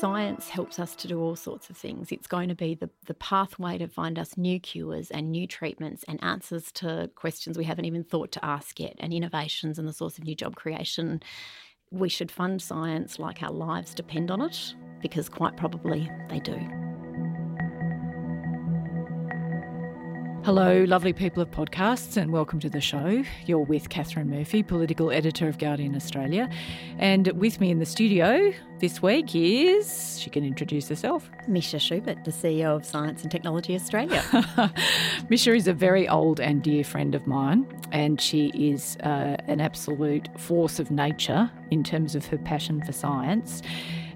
Science 0.00 0.48
helps 0.48 0.78
us 0.78 0.96
to 0.96 1.06
do 1.06 1.20
all 1.20 1.36
sorts 1.36 1.68
of 1.68 1.76
things. 1.76 2.10
It's 2.10 2.26
going 2.26 2.48
to 2.48 2.54
be 2.54 2.74
the, 2.74 2.88
the 3.04 3.12
pathway 3.12 3.76
to 3.76 3.86
find 3.86 4.18
us 4.18 4.38
new 4.38 4.58
cures 4.58 5.10
and 5.10 5.30
new 5.30 5.46
treatments 5.46 6.06
and 6.08 6.24
answers 6.24 6.72
to 6.72 7.10
questions 7.16 7.58
we 7.58 7.64
haven't 7.64 7.84
even 7.84 8.04
thought 8.04 8.32
to 8.32 8.42
ask 8.42 8.80
yet, 8.80 8.94
and 8.98 9.12
innovations 9.12 9.78
and 9.78 9.86
the 9.86 9.92
source 9.92 10.16
of 10.16 10.24
new 10.24 10.34
job 10.34 10.56
creation 10.56 11.20
we 11.90 12.08
should 12.08 12.30
fund 12.30 12.62
science 12.62 13.18
like 13.18 13.42
our 13.42 13.52
lives 13.52 13.92
depend 13.92 14.30
on 14.30 14.40
it, 14.40 14.74
because 15.02 15.28
quite 15.28 15.58
probably 15.58 16.10
they 16.30 16.40
do. 16.40 16.89
Hello, 20.42 20.84
lovely 20.84 21.12
people 21.12 21.42
of 21.42 21.50
podcasts, 21.50 22.16
and 22.16 22.32
welcome 22.32 22.58
to 22.60 22.70
the 22.70 22.80
show. 22.80 23.22
You're 23.44 23.58
with 23.58 23.90
Katharine 23.90 24.30
Murphy, 24.30 24.62
political 24.62 25.10
editor 25.10 25.48
of 25.48 25.58
Guardian 25.58 25.94
Australia. 25.94 26.48
And 26.98 27.28
with 27.32 27.60
me 27.60 27.70
in 27.70 27.78
the 27.78 27.84
studio 27.84 28.50
this 28.78 29.02
week 29.02 29.34
is, 29.34 30.18
she 30.18 30.30
can 30.30 30.42
introduce 30.42 30.88
herself. 30.88 31.30
Misha 31.46 31.78
Schubert, 31.78 32.24
the 32.24 32.30
CEO 32.30 32.74
of 32.74 32.86
Science 32.86 33.20
and 33.20 33.30
Technology 33.30 33.74
Australia. 33.74 34.24
Misha 35.28 35.52
is 35.52 35.68
a 35.68 35.74
very 35.74 36.08
old 36.08 36.40
and 36.40 36.62
dear 36.62 36.84
friend 36.84 37.14
of 37.14 37.26
mine, 37.26 37.66
and 37.92 38.18
she 38.18 38.46
is 38.54 38.96
uh, 39.02 39.36
an 39.46 39.60
absolute 39.60 40.30
force 40.40 40.78
of 40.78 40.90
nature 40.90 41.50
in 41.70 41.84
terms 41.84 42.14
of 42.14 42.24
her 42.24 42.38
passion 42.38 42.82
for 42.82 42.92
science. 42.92 43.60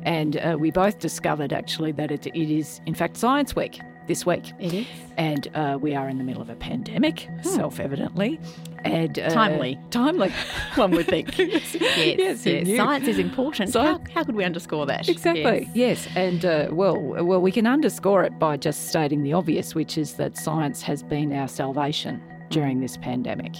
And 0.04 0.38
uh, 0.38 0.56
we 0.58 0.70
both 0.70 1.00
discovered 1.00 1.52
actually 1.52 1.92
that 1.92 2.10
it, 2.10 2.26
it 2.26 2.50
is, 2.50 2.80
in 2.86 2.94
fact, 2.94 3.18
Science 3.18 3.54
Week 3.54 3.78
this 4.06 4.26
week. 4.26 4.52
It 4.58 4.72
is. 4.72 4.86
And 5.16 5.48
uh, 5.54 5.78
we 5.80 5.94
are 5.94 6.08
in 6.08 6.18
the 6.18 6.24
middle 6.24 6.42
of 6.42 6.48
a 6.48 6.54
pandemic, 6.54 7.20
hmm. 7.20 7.42
self 7.42 7.80
evidently. 7.80 8.40
And 8.84 9.18
uh, 9.18 9.30
timely. 9.30 9.78
Timely, 9.90 10.30
one 10.74 10.90
would 10.92 11.06
think. 11.06 11.38
yes, 11.38 11.74
yes, 11.74 12.44
yes. 12.44 12.76
Science 12.76 13.08
is 13.08 13.18
important. 13.18 13.70
So, 13.70 13.80
how, 13.80 14.00
how, 14.14 14.24
could 14.24 14.36
we 14.36 14.44
underscore 14.44 14.84
that? 14.86 15.08
Exactly, 15.08 15.70
yes. 15.74 16.06
yes. 16.06 16.16
And 16.16 16.44
uh, 16.44 16.68
well, 16.70 17.00
well, 17.00 17.40
we 17.40 17.50
can 17.50 17.66
underscore 17.66 18.24
it 18.24 18.38
by 18.38 18.56
just 18.56 18.88
stating 18.88 19.22
the 19.22 19.32
obvious, 19.32 19.74
which 19.74 19.96
is 19.96 20.14
that 20.14 20.36
science 20.36 20.82
has 20.82 21.02
been 21.02 21.32
our 21.32 21.48
salvation 21.48 22.22
during 22.50 22.80
this 22.80 22.96
pandemic. 22.96 23.56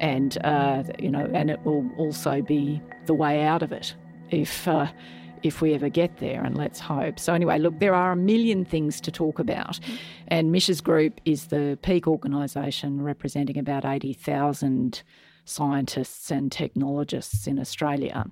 And, 0.00 0.36
uh, 0.44 0.82
you 0.98 1.10
know, 1.10 1.30
and 1.32 1.50
it 1.50 1.64
will 1.64 1.88
also 1.96 2.42
be 2.42 2.82
the 3.06 3.14
way 3.14 3.42
out 3.42 3.62
of 3.62 3.72
it 3.72 3.94
if 4.30 4.66
uh, 4.66 4.86
if 5.42 5.60
we 5.60 5.74
ever 5.74 5.88
get 5.88 6.18
there, 6.18 6.42
and 6.42 6.56
let's 6.56 6.80
hope. 6.80 7.18
So, 7.18 7.34
anyway, 7.34 7.58
look, 7.58 7.78
there 7.78 7.94
are 7.94 8.12
a 8.12 8.16
million 8.16 8.64
things 8.64 9.00
to 9.02 9.10
talk 9.10 9.38
about. 9.38 9.78
And 10.28 10.52
Misha's 10.52 10.80
group 10.80 11.20
is 11.24 11.46
the 11.46 11.78
peak 11.82 12.06
organisation 12.06 13.02
representing 13.02 13.58
about 13.58 13.84
80,000 13.84 15.02
scientists 15.44 16.30
and 16.30 16.52
technologists 16.52 17.46
in 17.46 17.58
Australia. 17.58 18.24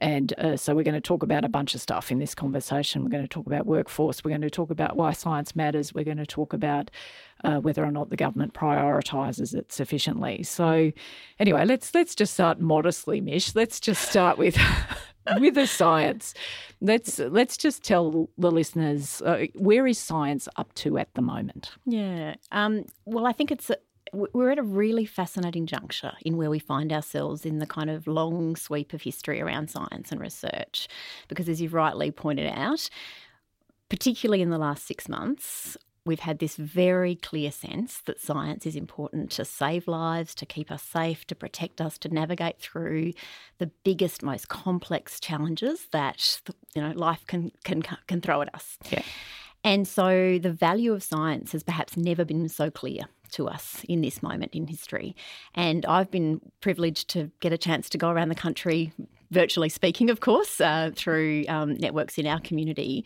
And 0.00 0.34
uh, 0.38 0.56
so 0.56 0.74
we're 0.74 0.82
going 0.82 0.94
to 0.94 1.00
talk 1.00 1.22
about 1.22 1.44
a 1.44 1.48
bunch 1.48 1.74
of 1.74 1.80
stuff 1.80 2.10
in 2.10 2.18
this 2.18 2.34
conversation. 2.34 3.02
We're 3.02 3.10
going 3.10 3.22
to 3.22 3.28
talk 3.28 3.46
about 3.46 3.66
workforce. 3.66 4.24
We're 4.24 4.30
going 4.30 4.40
to 4.42 4.50
talk 4.50 4.70
about 4.70 4.96
why 4.96 5.12
science 5.12 5.54
matters. 5.54 5.94
We're 5.94 6.04
going 6.04 6.18
to 6.18 6.26
talk 6.26 6.52
about 6.52 6.90
uh, 7.44 7.58
whether 7.58 7.84
or 7.84 7.90
not 7.90 8.10
the 8.10 8.16
government 8.16 8.54
prioritises 8.54 9.54
it 9.54 9.72
sufficiently. 9.72 10.42
So, 10.42 10.92
anyway, 11.38 11.64
let's 11.64 11.94
let's 11.94 12.14
just 12.14 12.34
start 12.34 12.60
modestly, 12.60 13.20
Mish. 13.20 13.54
Let's 13.54 13.80
just 13.80 14.08
start 14.08 14.38
with 14.38 14.58
with 15.40 15.54
the 15.54 15.66
science. 15.66 16.34
Let's 16.80 17.18
let's 17.18 17.56
just 17.56 17.82
tell 17.82 18.28
the 18.38 18.50
listeners 18.50 19.22
uh, 19.22 19.46
where 19.54 19.86
is 19.86 19.98
science 19.98 20.48
up 20.56 20.72
to 20.74 20.98
at 20.98 21.12
the 21.14 21.22
moment. 21.22 21.72
Yeah. 21.86 22.36
Um, 22.52 22.86
well, 23.04 23.26
I 23.26 23.32
think 23.32 23.50
it's. 23.50 23.70
A, 23.70 23.76
we're 24.14 24.50
at 24.50 24.58
a 24.58 24.62
really 24.62 25.04
fascinating 25.04 25.66
juncture 25.66 26.12
in 26.24 26.38
where 26.38 26.48
we 26.48 26.58
find 26.58 26.94
ourselves 26.94 27.44
in 27.44 27.58
the 27.58 27.66
kind 27.66 27.90
of 27.90 28.06
long 28.06 28.56
sweep 28.56 28.94
of 28.94 29.02
history 29.02 29.38
around 29.38 29.68
science 29.68 30.10
and 30.10 30.18
research. 30.18 30.88
Because, 31.28 31.46
as 31.46 31.60
you've 31.60 31.74
rightly 31.74 32.10
pointed 32.10 32.50
out, 32.50 32.88
particularly 33.90 34.40
in 34.40 34.48
the 34.48 34.56
last 34.56 34.86
six 34.86 35.10
months, 35.10 35.76
we've 36.08 36.20
had 36.20 36.38
this 36.38 36.56
very 36.56 37.14
clear 37.14 37.52
sense 37.52 38.00
that 38.06 38.18
science 38.18 38.64
is 38.64 38.74
important 38.74 39.30
to 39.30 39.44
save 39.44 39.86
lives, 39.86 40.34
to 40.34 40.46
keep 40.46 40.72
us 40.72 40.82
safe, 40.82 41.26
to 41.26 41.34
protect 41.34 41.82
us, 41.82 41.98
to 41.98 42.08
navigate 42.08 42.58
through 42.58 43.12
the 43.58 43.66
biggest, 43.84 44.22
most 44.22 44.48
complex 44.48 45.20
challenges 45.20 45.86
that 45.92 46.40
you 46.74 46.82
know 46.82 46.92
life 46.92 47.24
can 47.26 47.52
can 47.62 47.82
can 47.82 48.20
throw 48.22 48.40
at 48.40 48.52
us. 48.54 48.78
Yeah. 48.90 49.02
And 49.62 49.86
so 49.86 50.38
the 50.38 50.52
value 50.52 50.94
of 50.94 51.02
science 51.02 51.52
has 51.52 51.62
perhaps 51.62 51.96
never 51.96 52.24
been 52.24 52.48
so 52.48 52.70
clear 52.70 53.02
to 53.32 53.48
us 53.48 53.84
in 53.88 54.00
this 54.00 54.22
moment 54.22 54.54
in 54.54 54.66
history. 54.66 55.14
And 55.54 55.84
I've 55.86 56.10
been 56.10 56.40
privileged 56.60 57.08
to 57.10 57.30
get 57.40 57.52
a 57.52 57.58
chance 57.58 57.88
to 57.90 57.98
go 57.98 58.10
around 58.10 58.28
the 58.28 58.34
country, 58.34 58.92
virtually 59.30 59.68
speaking, 59.68 60.10
of 60.10 60.20
course, 60.20 60.60
uh, 60.60 60.90
through 60.94 61.44
um, 61.48 61.74
networks 61.74 62.18
in 62.18 62.26
our 62.26 62.40
community 62.40 63.04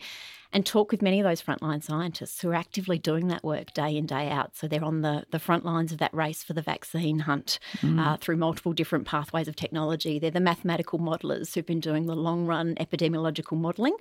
and 0.53 0.65
talk 0.65 0.91
with 0.91 1.01
many 1.01 1.19
of 1.19 1.25
those 1.25 1.41
frontline 1.41 1.83
scientists 1.83 2.39
who 2.39 2.51
are 2.51 2.55
actively 2.55 2.99
doing 2.99 3.27
that 3.27 3.43
work 3.43 3.73
day 3.73 3.97
in, 3.97 4.05
day 4.05 4.29
out. 4.29 4.55
So 4.55 4.67
they're 4.67 4.83
on 4.83 5.01
the, 5.01 5.25
the 5.31 5.39
front 5.39 5.65
lines 5.65 5.91
of 5.91 5.97
that 5.97 6.13
race 6.13 6.43
for 6.43 6.53
the 6.53 6.61
vaccine 6.61 7.19
hunt 7.19 7.59
mm. 7.81 7.99
uh, 7.99 8.17
through 8.17 8.37
multiple 8.37 8.71
different 8.71 9.05
pathways 9.05 9.47
of 9.47 9.55
technology. 9.55 10.19
They're 10.19 10.31
the 10.31 10.39
mathematical 10.39 10.99
modelers 10.99 11.53
who've 11.53 11.65
been 11.65 11.79
doing 11.79 12.05
the 12.05 12.15
long 12.15 12.45
run 12.45 12.75
epidemiological 12.75 13.57
modelling 13.57 13.97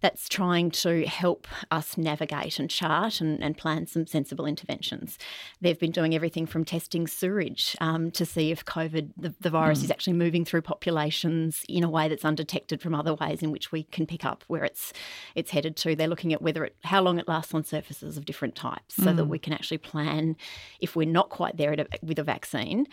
that's 0.00 0.28
trying 0.28 0.72
to 0.72 1.06
help 1.06 1.46
us 1.70 1.96
navigate 1.96 2.58
and 2.58 2.68
chart 2.68 3.20
and, 3.20 3.42
and 3.42 3.56
plan 3.56 3.86
some 3.86 4.06
sensible 4.06 4.46
interventions. 4.46 5.16
They've 5.60 5.78
been 5.78 5.90
doing 5.90 6.14
everything 6.14 6.46
from 6.46 6.64
testing 6.64 7.06
sewage 7.06 7.76
um, 7.80 8.10
to 8.12 8.26
see 8.26 8.50
if 8.50 8.64
COVID, 8.64 9.10
the, 9.16 9.34
the 9.40 9.50
virus, 9.50 9.80
mm. 9.80 9.84
is 9.84 9.90
actually 9.90 10.14
moving 10.14 10.44
through 10.44 10.62
populations 10.62 11.64
in 11.68 11.84
a 11.84 11.90
way 11.90 12.08
that's 12.08 12.24
undetected 12.24 12.80
from 12.80 12.94
other 12.94 13.14
ways 13.14 13.42
in 13.42 13.50
which 13.50 13.72
we 13.72 13.84
can 13.84 14.06
pick 14.06 14.24
up 14.24 14.44
where 14.46 14.64
it's 14.64 14.92
it's 15.34 15.50
headed 15.50 15.76
to. 15.78 15.96
They're 15.96 16.08
looking 16.08 16.32
at 16.32 16.42
whether 16.42 16.64
it, 16.64 16.76
how 16.84 17.02
long 17.02 17.18
it 17.18 17.28
lasts 17.28 17.54
on 17.54 17.64
surfaces 17.64 18.16
of 18.16 18.24
different 18.24 18.54
types, 18.54 18.96
so 18.96 19.04
mm. 19.04 19.16
that 19.16 19.26
we 19.26 19.38
can 19.38 19.52
actually 19.52 19.78
plan 19.78 20.36
if 20.80 20.96
we're 20.96 21.08
not 21.08 21.30
quite 21.30 21.56
there 21.56 21.72
a, 21.72 21.86
with 22.02 22.18
a 22.18 22.24
vaccine 22.24 22.86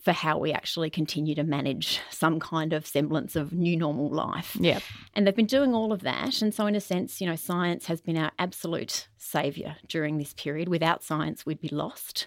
for 0.00 0.12
how 0.12 0.38
we 0.38 0.52
actually 0.52 0.90
continue 0.90 1.34
to 1.34 1.42
manage 1.42 2.00
some 2.10 2.38
kind 2.38 2.72
of 2.72 2.86
semblance 2.86 3.34
of 3.34 3.52
new 3.52 3.76
normal 3.76 4.08
life. 4.08 4.56
Yeah. 4.58 4.78
And 5.14 5.26
they've 5.26 5.34
been 5.34 5.46
doing 5.46 5.74
all 5.74 5.92
of 5.92 6.02
that. 6.02 6.40
And 6.40 6.54
so, 6.54 6.66
in 6.66 6.76
a 6.76 6.80
sense, 6.80 7.20
you 7.20 7.26
know, 7.26 7.36
science 7.36 7.86
has 7.86 8.00
been 8.00 8.16
our 8.16 8.30
absolute 8.38 9.08
saviour 9.16 9.76
during 9.88 10.18
this 10.18 10.34
period. 10.34 10.68
Without 10.68 11.02
science, 11.02 11.44
we'd 11.44 11.60
be 11.60 11.68
lost. 11.68 12.26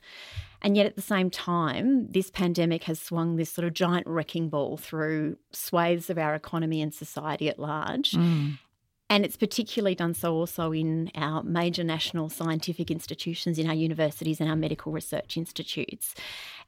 And 0.61 0.75
yet, 0.77 0.85
at 0.85 0.95
the 0.95 1.01
same 1.01 1.29
time, 1.29 2.07
this 2.11 2.29
pandemic 2.29 2.83
has 2.83 2.99
swung 2.99 3.35
this 3.35 3.51
sort 3.51 3.65
of 3.65 3.73
giant 3.73 4.05
wrecking 4.05 4.49
ball 4.49 4.77
through 4.77 5.37
swathes 5.51 6.09
of 6.09 6.17
our 6.17 6.35
economy 6.35 6.81
and 6.81 6.93
society 6.93 7.49
at 7.49 7.57
large. 7.57 8.11
Mm. 8.11 8.59
And 9.11 9.25
it's 9.25 9.35
particularly 9.35 9.93
done 9.93 10.13
so 10.13 10.33
also 10.33 10.71
in 10.71 11.11
our 11.15 11.43
major 11.43 11.83
national 11.83 12.29
scientific 12.29 12.89
institutions, 12.89 13.59
in 13.59 13.67
our 13.67 13.75
universities 13.75 14.39
and 14.39 14.49
our 14.49 14.55
medical 14.55 14.93
research 14.93 15.35
institutes. 15.35 16.15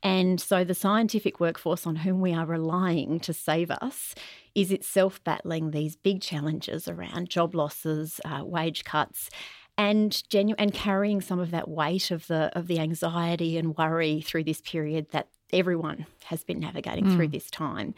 And 0.04 0.42
so 0.42 0.66
the 0.66 0.76
scientific 0.76 1.40
workforce 1.40 1.88
on 1.88 1.96
whom 1.96 2.20
we 2.20 2.34
are 2.34 2.46
relying 2.46 3.22
to 3.22 3.34
save 3.34 3.72
us 3.72 4.14
is 4.56 4.74
itself 4.74 5.24
battling 5.24 5.72
these 5.72 5.96
big 5.96 6.20
challenges 6.20 6.90
around 6.90 7.30
job 7.30 7.56
losses, 7.56 8.20
uh, 8.26 8.44
wage 8.44 8.84
cuts, 8.84 9.30
and 9.78 10.22
genu- 10.30 10.56
and 10.58 10.74
carrying 10.74 11.22
some 11.22 11.40
of 11.40 11.52
that 11.52 11.70
weight 11.70 12.12
of 12.12 12.28
the 12.28 12.52
of 12.58 12.68
the 12.68 12.78
anxiety 12.78 13.58
and 13.58 13.78
worry 13.78 14.20
through 14.20 14.44
this 14.44 14.60
period 14.60 15.08
that 15.12 15.30
everyone 15.54 16.06
has 16.26 16.44
been 16.44 16.60
navigating 16.60 17.06
mm. 17.06 17.16
through 17.16 17.30
this 17.30 17.50
time. 17.50 17.94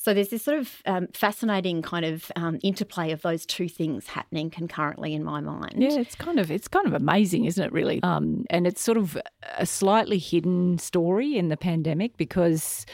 So 0.00 0.14
there's 0.14 0.28
this 0.28 0.44
sort 0.44 0.60
of 0.60 0.80
um, 0.86 1.08
fascinating 1.12 1.82
kind 1.82 2.04
of 2.04 2.30
um, 2.36 2.60
interplay 2.62 3.10
of 3.10 3.22
those 3.22 3.44
two 3.44 3.68
things 3.68 4.06
happening 4.06 4.48
concurrently 4.48 5.12
in 5.12 5.24
my 5.24 5.40
mind. 5.40 5.74
Yeah, 5.76 5.98
it's 5.98 6.14
kind 6.14 6.38
of 6.38 6.52
it's 6.52 6.68
kind 6.68 6.86
of 6.86 6.94
amazing, 6.94 7.46
isn't 7.46 7.62
it? 7.62 7.72
Really, 7.72 8.00
um, 8.04 8.46
and 8.48 8.64
it's 8.64 8.80
sort 8.80 8.96
of 8.96 9.18
a 9.56 9.66
slightly 9.66 10.18
hidden 10.18 10.78
story 10.78 11.36
in 11.36 11.48
the 11.48 11.56
pandemic 11.56 12.16
because. 12.16 12.86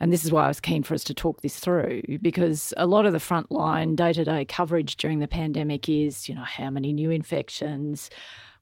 And 0.00 0.12
this 0.12 0.24
is 0.24 0.32
why 0.32 0.46
I 0.46 0.48
was 0.48 0.58
keen 0.58 0.82
for 0.82 0.94
us 0.94 1.04
to 1.04 1.14
talk 1.14 1.42
this 1.42 1.60
through 1.60 2.02
because 2.20 2.74
a 2.76 2.88
lot 2.88 3.06
of 3.06 3.12
the 3.12 3.20
frontline 3.20 3.94
day 3.94 4.12
to 4.14 4.24
day 4.24 4.44
coverage 4.44 4.96
during 4.96 5.20
the 5.20 5.28
pandemic 5.28 5.88
is, 5.88 6.28
you 6.28 6.34
know, 6.34 6.42
how 6.42 6.70
many 6.70 6.92
new 6.92 7.12
infections, 7.12 8.10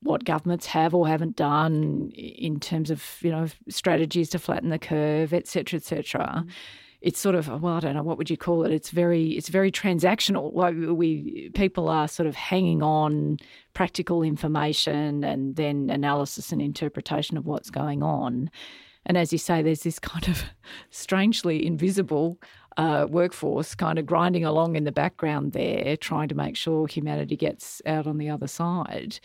what 0.03 0.27
governments 0.27 0.67
have 0.67 0.95
or 0.95 1.09
haven't 1.09 1.37
done 1.37 2.11
in 2.15 2.61
terms 2.61 2.91
of, 2.91 3.03
you 3.23 3.31
know, 3.31 3.47
strategies 3.71 4.29
to 4.31 4.39
flatten 4.39 4.69
the 4.69 4.79
curve, 4.79 5.33
et 5.33 5.47
cetera, 5.47 5.79
et 5.79 5.85
cetera. 5.85 6.45
Mm 6.47 6.51
it's 7.01 7.19
sort 7.19 7.35
of 7.35 7.49
well, 7.63 7.75
I 7.75 7.81
don't 7.81 7.95
know 7.95 8.03
what 8.03 8.19
would 8.19 8.31
you 8.31 8.37
call 8.37 8.65
it. 8.65 8.73
It's 8.73 8.91
very 8.91 9.31
it's 9.31 9.49
very 9.49 9.73
transactional. 9.73 10.53
Like 10.55 10.75
we 10.77 11.51
people 11.55 11.89
are 11.89 12.07
sort 12.07 12.27
of 12.27 12.35
hanging 12.35 12.83
on 12.83 13.39
practical 13.73 14.23
information 14.23 15.25
and 15.25 15.57
then 15.57 15.89
analysis 15.91 16.53
and 16.53 16.61
interpretation 16.61 17.37
of 17.37 17.47
what's 17.47 17.71
going 17.71 18.03
on. 18.03 18.51
And 19.07 19.17
as 19.17 19.33
you 19.33 19.39
say, 19.39 19.63
there's 19.63 19.83
this 19.83 19.99
kind 19.99 20.29
of 20.29 20.45
strangely 20.91 21.67
invisible 21.67 22.39
uh, 22.77 23.07
workforce 23.09 23.75
kind 23.75 23.99
of 23.99 24.07
grinding 24.07 24.45
along 24.45 24.77
in 24.77 24.85
the 24.85 24.93
background 24.93 25.53
there, 25.53 25.97
trying 25.97 26.29
to 26.29 26.35
make 26.35 26.57
sure 26.57 26.87
humanity 26.87 27.37
gets 27.37 27.81
out 27.87 28.07
on 28.07 28.19
the 28.19 28.29
other 28.29 28.47
side. 28.47 29.19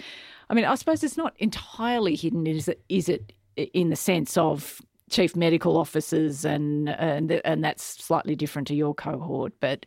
I 0.50 0.54
mean, 0.54 0.66
I 0.66 0.75
suppose 0.75 1.04
it's 1.04 1.18
not 1.18 1.33
entirely 1.39 2.16
hidden. 2.16 2.48
Is 2.48 2.69
it? 2.69 2.81
Is 2.88 3.10
it 3.10 3.33
in 3.56 3.89
the 3.89 3.95
sense 3.95 4.38
of 4.38 4.81
chief 5.10 5.36
medical 5.36 5.78
officers, 5.78 6.46
and 6.46 6.90
and 6.90 7.31
and 7.31 7.63
that's 7.63 7.84
slightly 7.84 8.36
different 8.36 8.68
to 8.69 8.75
your 8.75 8.94
cohort. 8.94 9.54
But 9.60 9.86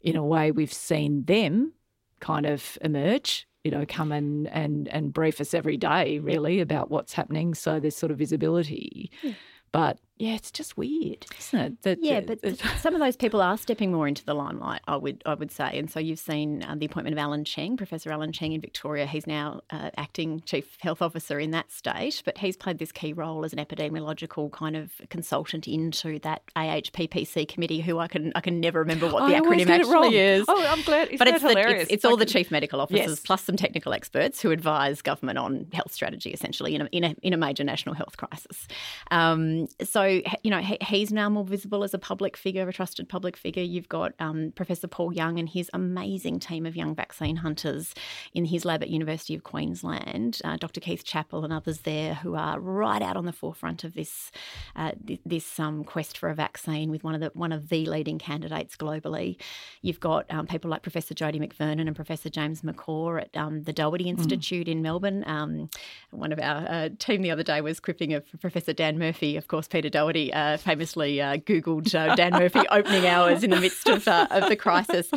in 0.00 0.16
a 0.16 0.24
way, 0.24 0.50
we've 0.50 0.72
seen 0.72 1.24
them 1.24 1.72
kind 2.20 2.46
of 2.46 2.78
emerge. 2.82 3.46
You 3.64 3.70
know, 3.70 3.84
come 3.86 4.10
and 4.10 4.48
and 4.48 4.88
and 4.88 5.12
brief 5.12 5.40
us 5.40 5.54
every 5.54 5.76
day, 5.76 6.18
really, 6.18 6.60
about 6.60 6.90
what's 6.90 7.12
happening. 7.12 7.54
So 7.54 7.78
there's 7.78 7.96
sort 7.96 8.10
of 8.10 8.18
visibility. 8.18 9.10
Yeah. 9.22 9.34
But 9.70 9.98
yeah, 10.22 10.34
it's 10.34 10.52
just 10.52 10.76
weird, 10.76 11.26
isn't 11.36 11.58
it? 11.58 11.82
That, 11.82 11.98
yeah, 12.00 12.20
but 12.20 12.38
some 12.78 12.94
of 12.94 13.00
those 13.00 13.16
people 13.16 13.42
are 13.42 13.58
stepping 13.58 13.90
more 13.90 14.06
into 14.06 14.24
the 14.24 14.34
limelight. 14.34 14.80
I 14.86 14.94
would 14.94 15.20
I 15.26 15.34
would 15.34 15.50
say, 15.50 15.76
and 15.76 15.90
so 15.90 15.98
you've 15.98 16.20
seen 16.20 16.62
uh, 16.62 16.76
the 16.78 16.86
appointment 16.86 17.14
of 17.14 17.18
Alan 17.18 17.44
Cheng, 17.44 17.76
Professor 17.76 18.12
Alan 18.12 18.30
Cheng 18.30 18.52
in 18.52 18.60
Victoria. 18.60 19.04
He's 19.04 19.26
now 19.26 19.62
uh, 19.70 19.90
acting 19.96 20.40
chief 20.46 20.78
health 20.80 21.02
officer 21.02 21.40
in 21.40 21.50
that 21.50 21.72
state, 21.72 22.22
but 22.24 22.38
he's 22.38 22.56
played 22.56 22.78
this 22.78 22.92
key 22.92 23.12
role 23.12 23.44
as 23.44 23.52
an 23.52 23.58
epidemiological 23.58 24.52
kind 24.52 24.76
of 24.76 24.92
consultant 25.10 25.66
into 25.66 26.20
that 26.20 26.42
AHPPC 26.54 27.48
committee. 27.48 27.80
Who 27.80 27.98
I 27.98 28.06
can 28.06 28.30
I 28.36 28.42
can 28.42 28.60
never 28.60 28.78
remember 28.78 29.08
what 29.08 29.26
the 29.26 29.34
acronym 29.34 29.68
actually 29.70 30.18
is. 30.18 30.44
Oh, 30.46 30.66
I'm 30.68 30.82
glad. 30.82 31.08
Isn't 31.08 31.18
but 31.18 31.26
it's 31.26 31.42
hilarious? 31.42 31.72
The, 31.72 31.80
it's, 31.80 31.90
it's 31.90 32.04
all 32.04 32.16
the 32.16 32.26
chief 32.26 32.52
medical 32.52 32.80
officers 32.80 33.08
yes. 33.08 33.20
plus 33.20 33.42
some 33.42 33.56
technical 33.56 33.92
experts 33.92 34.40
who 34.40 34.52
advise 34.52 35.02
government 35.02 35.38
on 35.38 35.66
health 35.72 35.92
strategy, 35.92 36.30
essentially 36.30 36.76
in 36.76 36.82
a 36.82 36.84
in 36.92 37.02
a, 37.02 37.16
in 37.22 37.32
a 37.32 37.36
major 37.36 37.64
national 37.64 37.96
health 37.96 38.16
crisis. 38.16 38.68
Um, 39.10 39.66
so 39.82 40.11
you 40.42 40.50
know. 40.50 40.58
He, 40.58 40.78
he's 40.80 41.12
now 41.12 41.28
more 41.28 41.44
visible 41.44 41.84
as 41.84 41.94
a 41.94 41.98
public 41.98 42.36
figure, 42.36 42.68
a 42.68 42.72
trusted 42.72 43.08
public 43.08 43.36
figure. 43.36 43.62
You've 43.62 43.88
got 43.88 44.12
um, 44.18 44.52
Professor 44.54 44.86
Paul 44.86 45.12
Young 45.12 45.38
and 45.38 45.48
his 45.48 45.70
amazing 45.72 46.40
team 46.40 46.66
of 46.66 46.76
young 46.76 46.94
vaccine 46.94 47.36
hunters 47.36 47.94
in 48.34 48.46
his 48.46 48.64
lab 48.64 48.82
at 48.82 48.90
University 48.90 49.34
of 49.34 49.42
Queensland. 49.42 50.40
Uh, 50.44 50.56
Dr. 50.56 50.80
Keith 50.80 51.04
Chappell 51.04 51.44
and 51.44 51.52
others 51.52 51.80
there 51.80 52.14
who 52.14 52.34
are 52.34 52.60
right 52.60 53.02
out 53.02 53.16
on 53.16 53.26
the 53.26 53.32
forefront 53.32 53.84
of 53.84 53.94
this 53.94 54.30
uh, 54.76 54.92
this 55.24 55.58
um, 55.58 55.84
quest 55.84 56.18
for 56.18 56.28
a 56.28 56.34
vaccine 56.34 56.90
with 56.90 57.04
one 57.04 57.14
of 57.14 57.20
the 57.20 57.30
one 57.34 57.52
of 57.52 57.68
the 57.68 57.86
leading 57.86 58.18
candidates 58.18 58.76
globally. 58.76 59.36
You've 59.80 60.00
got 60.00 60.26
um, 60.30 60.46
people 60.46 60.70
like 60.70 60.82
Professor 60.82 61.14
Jodie 61.14 61.40
McVernon 61.40 61.86
and 61.86 61.96
Professor 61.96 62.28
James 62.28 62.62
McCaw 62.62 63.22
at 63.22 63.36
um, 63.36 63.62
the 63.64 63.72
Doherty 63.72 64.04
mm. 64.04 64.08
Institute 64.08 64.66
mm. 64.66 64.72
in 64.72 64.82
Melbourne. 64.82 65.24
Um, 65.26 65.70
one 66.10 66.32
of 66.32 66.38
our 66.38 66.66
uh, 66.68 66.88
team 66.98 67.22
the 67.22 67.30
other 67.30 67.42
day 67.42 67.60
was 67.60 67.80
quipping 67.80 68.12
of 68.12 68.24
Professor 68.40 68.72
Dan 68.72 68.98
Murphy, 68.98 69.36
of 69.36 69.48
course, 69.48 69.68
Peter 69.68 69.90
Doherty, 69.92 70.32
uh, 70.32 70.56
famously 70.56 71.20
uh, 71.20 71.36
Googled 71.36 71.94
uh, 71.94 72.16
Dan 72.16 72.32
Murphy 72.32 72.62
opening 72.70 73.06
hours 73.06 73.44
in 73.44 73.50
the 73.50 73.60
midst 73.60 73.88
of, 73.88 74.08
uh, 74.08 74.26
of 74.30 74.48
the 74.48 74.56
crisis. 74.56 75.08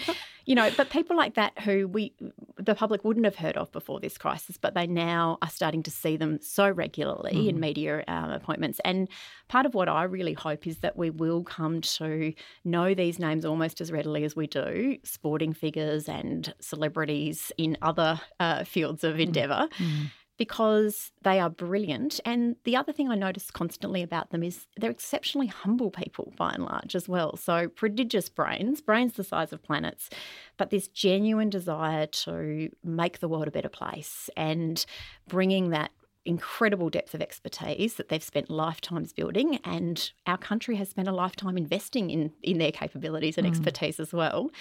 You 0.45 0.53
know, 0.53 0.69
but 0.77 0.91
people 0.91 1.17
like 1.17 1.33
that 1.35 1.59
who 1.61 1.87
we, 1.87 2.13
the 2.57 2.75
public 2.75 3.03
wouldn't 3.03 3.25
have 3.25 3.35
heard 3.35 3.57
of 3.57 3.71
before 3.71 3.99
this 3.99 4.15
crisis, 4.15 4.57
but 4.57 4.75
they 4.75 4.85
now 4.85 5.39
are 5.41 5.49
starting 5.49 5.81
to 5.83 5.89
see 5.89 6.17
them 6.17 6.39
so 6.39 6.69
regularly 6.69 7.33
mm. 7.33 7.49
in 7.49 7.59
media 7.59 8.03
um, 8.07 8.29
appointments. 8.29 8.79
And 8.85 9.09
part 9.47 9.65
of 9.65 9.73
what 9.73 9.89
I 9.89 10.03
really 10.03 10.33
hope 10.33 10.67
is 10.67 10.79
that 10.79 10.95
we 10.95 11.09
will 11.09 11.43
come 11.43 11.81
to 11.81 12.31
know 12.63 12.93
these 12.93 13.17
names 13.17 13.43
almost 13.43 13.81
as 13.81 13.91
readily 13.91 14.23
as 14.23 14.35
we 14.35 14.45
do 14.45 14.97
sporting 15.03 15.51
figures 15.51 16.07
and 16.07 16.53
celebrities 16.59 17.51
in 17.57 17.75
other 17.81 18.21
uh, 18.39 18.65
fields 18.65 19.03
of 19.03 19.15
mm. 19.15 19.21
endeavour. 19.21 19.67
Mm 19.79 20.11
because 20.37 21.11
they 21.21 21.39
are 21.39 21.49
brilliant. 21.49 22.19
And 22.25 22.55
the 22.63 22.75
other 22.75 22.91
thing 22.91 23.09
I 23.09 23.15
notice 23.15 23.49
constantly 23.51 24.01
about 24.01 24.31
them 24.31 24.43
is 24.43 24.67
they're 24.77 24.91
exceptionally 24.91 25.47
humble 25.47 25.91
people 25.91 26.33
by 26.35 26.51
and 26.51 26.63
large 26.63 26.95
as 26.95 27.07
well. 27.07 27.37
So 27.37 27.67
prodigious 27.69 28.29
brains, 28.29 28.81
brains 28.81 29.13
the 29.13 29.23
size 29.23 29.53
of 29.53 29.63
planets, 29.63 30.09
but 30.57 30.69
this 30.69 30.87
genuine 30.87 31.49
desire 31.49 32.07
to 32.07 32.69
make 32.83 33.19
the 33.19 33.27
world 33.27 33.47
a 33.47 33.51
better 33.51 33.69
place 33.69 34.29
and 34.35 34.85
bringing 35.27 35.69
that 35.69 35.91
incredible 36.25 36.89
depth 36.89 37.13
of 37.13 37.21
expertise 37.21 37.95
that 37.95 38.09
they've 38.09 38.23
spent 38.23 38.49
lifetimes 38.49 39.13
building, 39.13 39.57
and 39.63 40.11
our 40.25 40.37
country 40.37 40.75
has 40.75 40.89
spent 40.89 41.07
a 41.07 41.11
lifetime 41.11 41.57
investing 41.57 42.09
in 42.09 42.31
in 42.43 42.57
their 42.57 42.71
capabilities 42.71 43.37
and 43.37 43.45
mm. 43.45 43.49
expertise 43.49 43.99
as 43.99 44.13
well. 44.13 44.51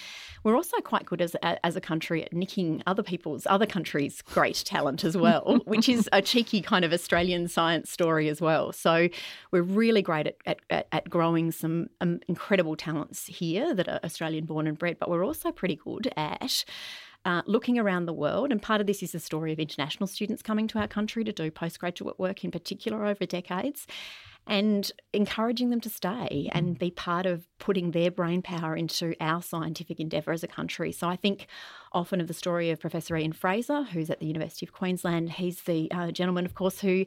We're 0.43 0.55
also 0.55 0.77
quite 0.77 1.05
good 1.05 1.21
as 1.21 1.35
a, 1.35 1.65
as 1.65 1.75
a 1.75 1.81
country 1.81 2.23
at 2.23 2.33
nicking 2.33 2.83
other 2.85 3.03
people's 3.03 3.47
other 3.47 3.65
countries' 3.65 4.21
great 4.21 4.63
talent 4.65 5.03
as 5.03 5.17
well, 5.17 5.59
which 5.65 5.89
is 5.89 6.09
a 6.13 6.21
cheeky 6.21 6.61
kind 6.61 6.85
of 6.85 6.93
Australian 6.93 7.47
science 7.47 7.89
story 7.89 8.29
as 8.29 8.41
well. 8.41 8.71
So 8.71 9.09
we're 9.51 9.61
really 9.61 10.01
great 10.01 10.27
at 10.27 10.59
at, 10.69 10.87
at 10.91 11.09
growing 11.09 11.51
some 11.51 11.87
um, 12.01 12.19
incredible 12.27 12.75
talents 12.75 13.25
here 13.25 13.73
that 13.73 13.87
are 13.87 13.99
Australian 14.03 14.45
born 14.45 14.67
and 14.67 14.77
bred, 14.77 14.97
but 14.99 15.09
we're 15.09 15.25
also 15.25 15.51
pretty 15.51 15.75
good 15.75 16.11
at 16.15 16.65
uh, 17.25 17.41
looking 17.45 17.77
around 17.77 18.05
the 18.05 18.13
world. 18.13 18.51
And 18.51 18.61
part 18.61 18.81
of 18.81 18.87
this 18.87 19.03
is 19.03 19.11
the 19.11 19.19
story 19.19 19.51
of 19.51 19.59
international 19.59 20.07
students 20.07 20.41
coming 20.41 20.67
to 20.69 20.79
our 20.79 20.87
country 20.87 21.23
to 21.23 21.33
do 21.33 21.51
postgraduate 21.51 22.19
work 22.19 22.43
in 22.43 22.51
particular 22.51 23.05
over 23.05 23.25
decades 23.25 23.87
and 24.47 24.91
encouraging 25.11 25.71
them 25.71 25.81
to 25.81 25.89
stay 25.89 26.49
and 26.53 26.75
mm. 26.75 26.79
be 26.79 26.91
part 26.91 27.25
of 27.25 27.47
putting 27.57 27.91
their 27.91 28.11
brain 28.11 28.41
power 28.41 28.75
into 28.75 29.15
our 29.19 29.41
scientific 29.41 29.99
endeavour 29.99 30.31
as 30.31 30.43
a 30.43 30.47
country. 30.47 30.91
So 30.91 31.07
I 31.09 31.15
think 31.15 31.47
often 31.91 32.21
of 32.21 32.27
the 32.27 32.33
story 32.33 32.69
of 32.69 32.79
Professor 32.79 33.17
Ian 33.17 33.33
Frazer, 33.33 33.83
who's 33.83 34.09
at 34.09 34.19
the 34.19 34.27
University 34.27 34.65
of 34.65 34.73
Queensland. 34.73 35.31
He's 35.31 35.63
the 35.63 35.91
uh, 35.91 36.11
gentleman, 36.11 36.45
of 36.45 36.53
course, 36.53 36.79
who 36.79 37.05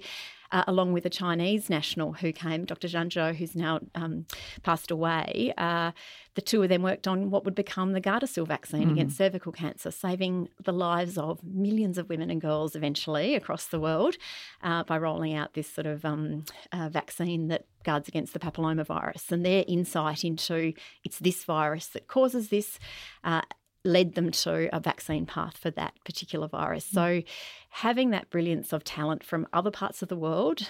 uh, 0.51 0.65
along 0.67 0.93
with 0.93 1.05
a 1.05 1.11
Chinese 1.11 1.69
national 1.69 2.15
who 2.15 2.33
came, 2.33 2.65
Dr. 2.65 2.89
Jian 2.89 3.09
Zhou, 3.09 3.35
who's 3.35 3.55
now 3.55 3.81
um, 3.95 4.27
passed 4.63 4.91
away. 4.91 5.53
Uh, 5.57 5.93
the 6.35 6.43
two 6.43 6.63
of 6.63 6.69
them 6.69 6.83
worked 6.83 7.09
on 7.09 7.31
what 7.31 7.45
would 7.45 7.55
become 7.55 7.93
the 7.93 8.01
Gardasil 8.01 8.47
vaccine 8.47 8.89
mm. 8.89 8.93
against 8.93 9.17
cervical 9.17 9.53
cancer, 9.53 9.91
saving 9.91 10.49
the 10.63 10.73
lives 10.73 11.19
of 11.19 11.43
millions 11.43 11.99
of 11.99 12.09
women 12.09 12.31
and 12.31 12.41
girls 12.41 12.77
eventually 12.77 13.35
across 13.35 13.67
the 13.67 13.81
world 13.81 14.17
uh, 14.63 14.85
by 14.85 14.97
rolling 14.97 15.35
out 15.35 15.55
this 15.55 15.69
sort 15.69 15.87
of 15.87 16.05
um, 16.05 16.45
uh, 16.73 16.89
vaccine 16.89 17.49
that 17.49 17.67
guards 17.85 18.09
against 18.09 18.33
the 18.33 18.39
papillomavirus. 18.39 19.33
And 19.33 19.45
their 19.45 19.65
insight 19.67 20.25
into 20.25 20.73
it's 21.05 21.19
this 21.19 21.45
virus 21.45 21.89
that 21.89 22.07
causes 22.07 22.49
this 22.49 22.79
uh, 23.25 23.43
led 23.89 24.15
them 24.15 24.31
to 24.31 24.69
a 24.75 24.79
vaccine 24.79 25.27
path 25.27 25.57
for 25.57 25.71
that 25.71 25.95
particular 26.05 26.47
virus. 26.47 26.87
Mm. 26.91 26.95
So, 26.95 27.23
having 27.71 28.11
that 28.11 28.31
brilliance 28.31 28.73
of 28.73 28.85
talent 28.85 29.25
from 29.25 29.47
other 29.53 29.71
parts 29.71 30.03
of 30.03 30.09
the 30.09 30.17
world 30.17 30.69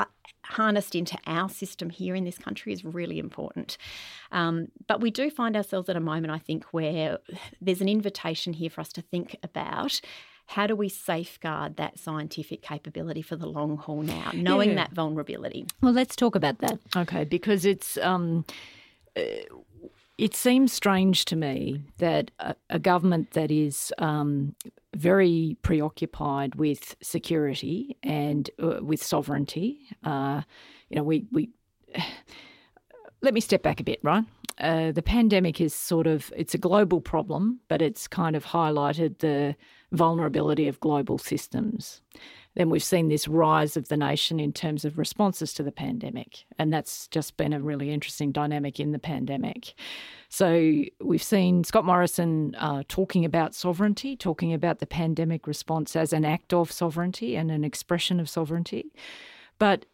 uh, 0.00 0.06
harnessed 0.44 0.94
into 0.94 1.18
our 1.26 1.48
system 1.48 1.90
here 1.90 2.14
in 2.14 2.24
this 2.24 2.38
country 2.38 2.72
is 2.72 2.84
really 2.84 3.18
important. 3.18 3.76
Um, 4.32 4.68
but 4.86 5.00
we 5.00 5.10
do 5.10 5.30
find 5.30 5.56
ourselves 5.56 5.88
at 5.88 5.96
a 5.96 6.00
moment, 6.00 6.32
I 6.32 6.38
think, 6.38 6.64
where 6.72 7.18
there's 7.60 7.80
an 7.80 7.88
invitation 7.88 8.52
here 8.54 8.70
for 8.70 8.80
us 8.80 8.92
to 8.94 9.02
think 9.02 9.36
about 9.42 10.00
how 10.50 10.66
do 10.66 10.76
we 10.76 10.88
safeguard 10.88 11.76
that 11.76 11.98
scientific 11.98 12.62
capability 12.62 13.20
for 13.20 13.34
the 13.34 13.48
long 13.48 13.76
haul 13.76 14.02
now, 14.02 14.30
knowing 14.32 14.70
yeah. 14.70 14.76
that 14.76 14.92
vulnerability? 14.92 15.66
Well, 15.82 15.92
let's 15.92 16.14
talk 16.14 16.36
about 16.36 16.58
that. 16.60 16.78
Okay, 16.96 17.24
because 17.24 17.64
it's. 17.64 17.98
Um, 17.98 18.44
uh, 19.16 19.22
it 20.18 20.34
seems 20.34 20.72
strange 20.72 21.24
to 21.26 21.36
me 21.36 21.82
that 21.98 22.30
a, 22.38 22.54
a 22.70 22.78
government 22.78 23.32
that 23.32 23.50
is 23.50 23.92
um, 23.98 24.54
very 24.94 25.56
preoccupied 25.62 26.54
with 26.54 26.96
security 27.02 27.96
and 28.02 28.48
uh, 28.62 28.78
with 28.82 29.02
sovereignty, 29.02 29.80
uh, 30.04 30.40
you 30.88 30.96
know, 30.96 31.02
we, 31.02 31.26
we 31.32 31.50
let 33.22 33.34
me 33.34 33.40
step 33.40 33.62
back 33.62 33.80
a 33.80 33.84
bit, 33.84 34.00
right? 34.02 34.24
Uh, 34.58 34.90
the 34.90 35.02
pandemic 35.02 35.60
is 35.60 35.74
sort 35.74 36.06
of 36.06 36.32
it's 36.34 36.54
a 36.54 36.58
global 36.58 37.00
problem, 37.00 37.60
but 37.68 37.82
it's 37.82 38.08
kind 38.08 38.34
of 38.34 38.44
highlighted 38.46 39.18
the 39.18 39.54
vulnerability 39.92 40.66
of 40.66 40.80
global 40.80 41.18
systems. 41.18 42.00
Then 42.56 42.70
we've 42.70 42.82
seen 42.82 43.08
this 43.08 43.28
rise 43.28 43.76
of 43.76 43.88
the 43.88 43.96
nation 43.96 44.40
in 44.40 44.52
terms 44.52 44.84
of 44.84 44.98
responses 44.98 45.52
to 45.52 45.62
the 45.62 45.70
pandemic. 45.70 46.44
And 46.58 46.72
that's 46.72 47.06
just 47.08 47.36
been 47.36 47.52
a 47.52 47.60
really 47.60 47.90
interesting 47.90 48.32
dynamic 48.32 48.80
in 48.80 48.92
the 48.92 48.98
pandemic. 48.98 49.74
So 50.30 50.82
we've 51.00 51.22
seen 51.22 51.64
Scott 51.64 51.84
Morrison 51.84 52.54
uh, 52.56 52.82
talking 52.88 53.26
about 53.26 53.54
sovereignty, 53.54 54.16
talking 54.16 54.54
about 54.54 54.78
the 54.78 54.86
pandemic 54.86 55.46
response 55.46 55.94
as 55.94 56.14
an 56.14 56.24
act 56.24 56.54
of 56.54 56.72
sovereignty 56.72 57.36
and 57.36 57.50
an 57.50 57.62
expression 57.62 58.18
of 58.18 58.28
sovereignty. 58.28 58.92
But 59.58 59.84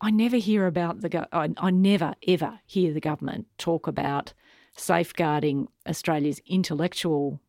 I 0.00 0.10
never 0.10 0.36
hear 0.36 0.66
about 0.66 1.00
the, 1.00 1.08
go- 1.08 1.26
I, 1.32 1.48
I 1.56 1.70
never, 1.70 2.14
ever 2.28 2.60
hear 2.66 2.92
the 2.92 3.00
government 3.00 3.46
talk 3.56 3.86
about 3.86 4.34
safeguarding 4.76 5.68
Australia's 5.88 6.40
intellectual 6.46 7.40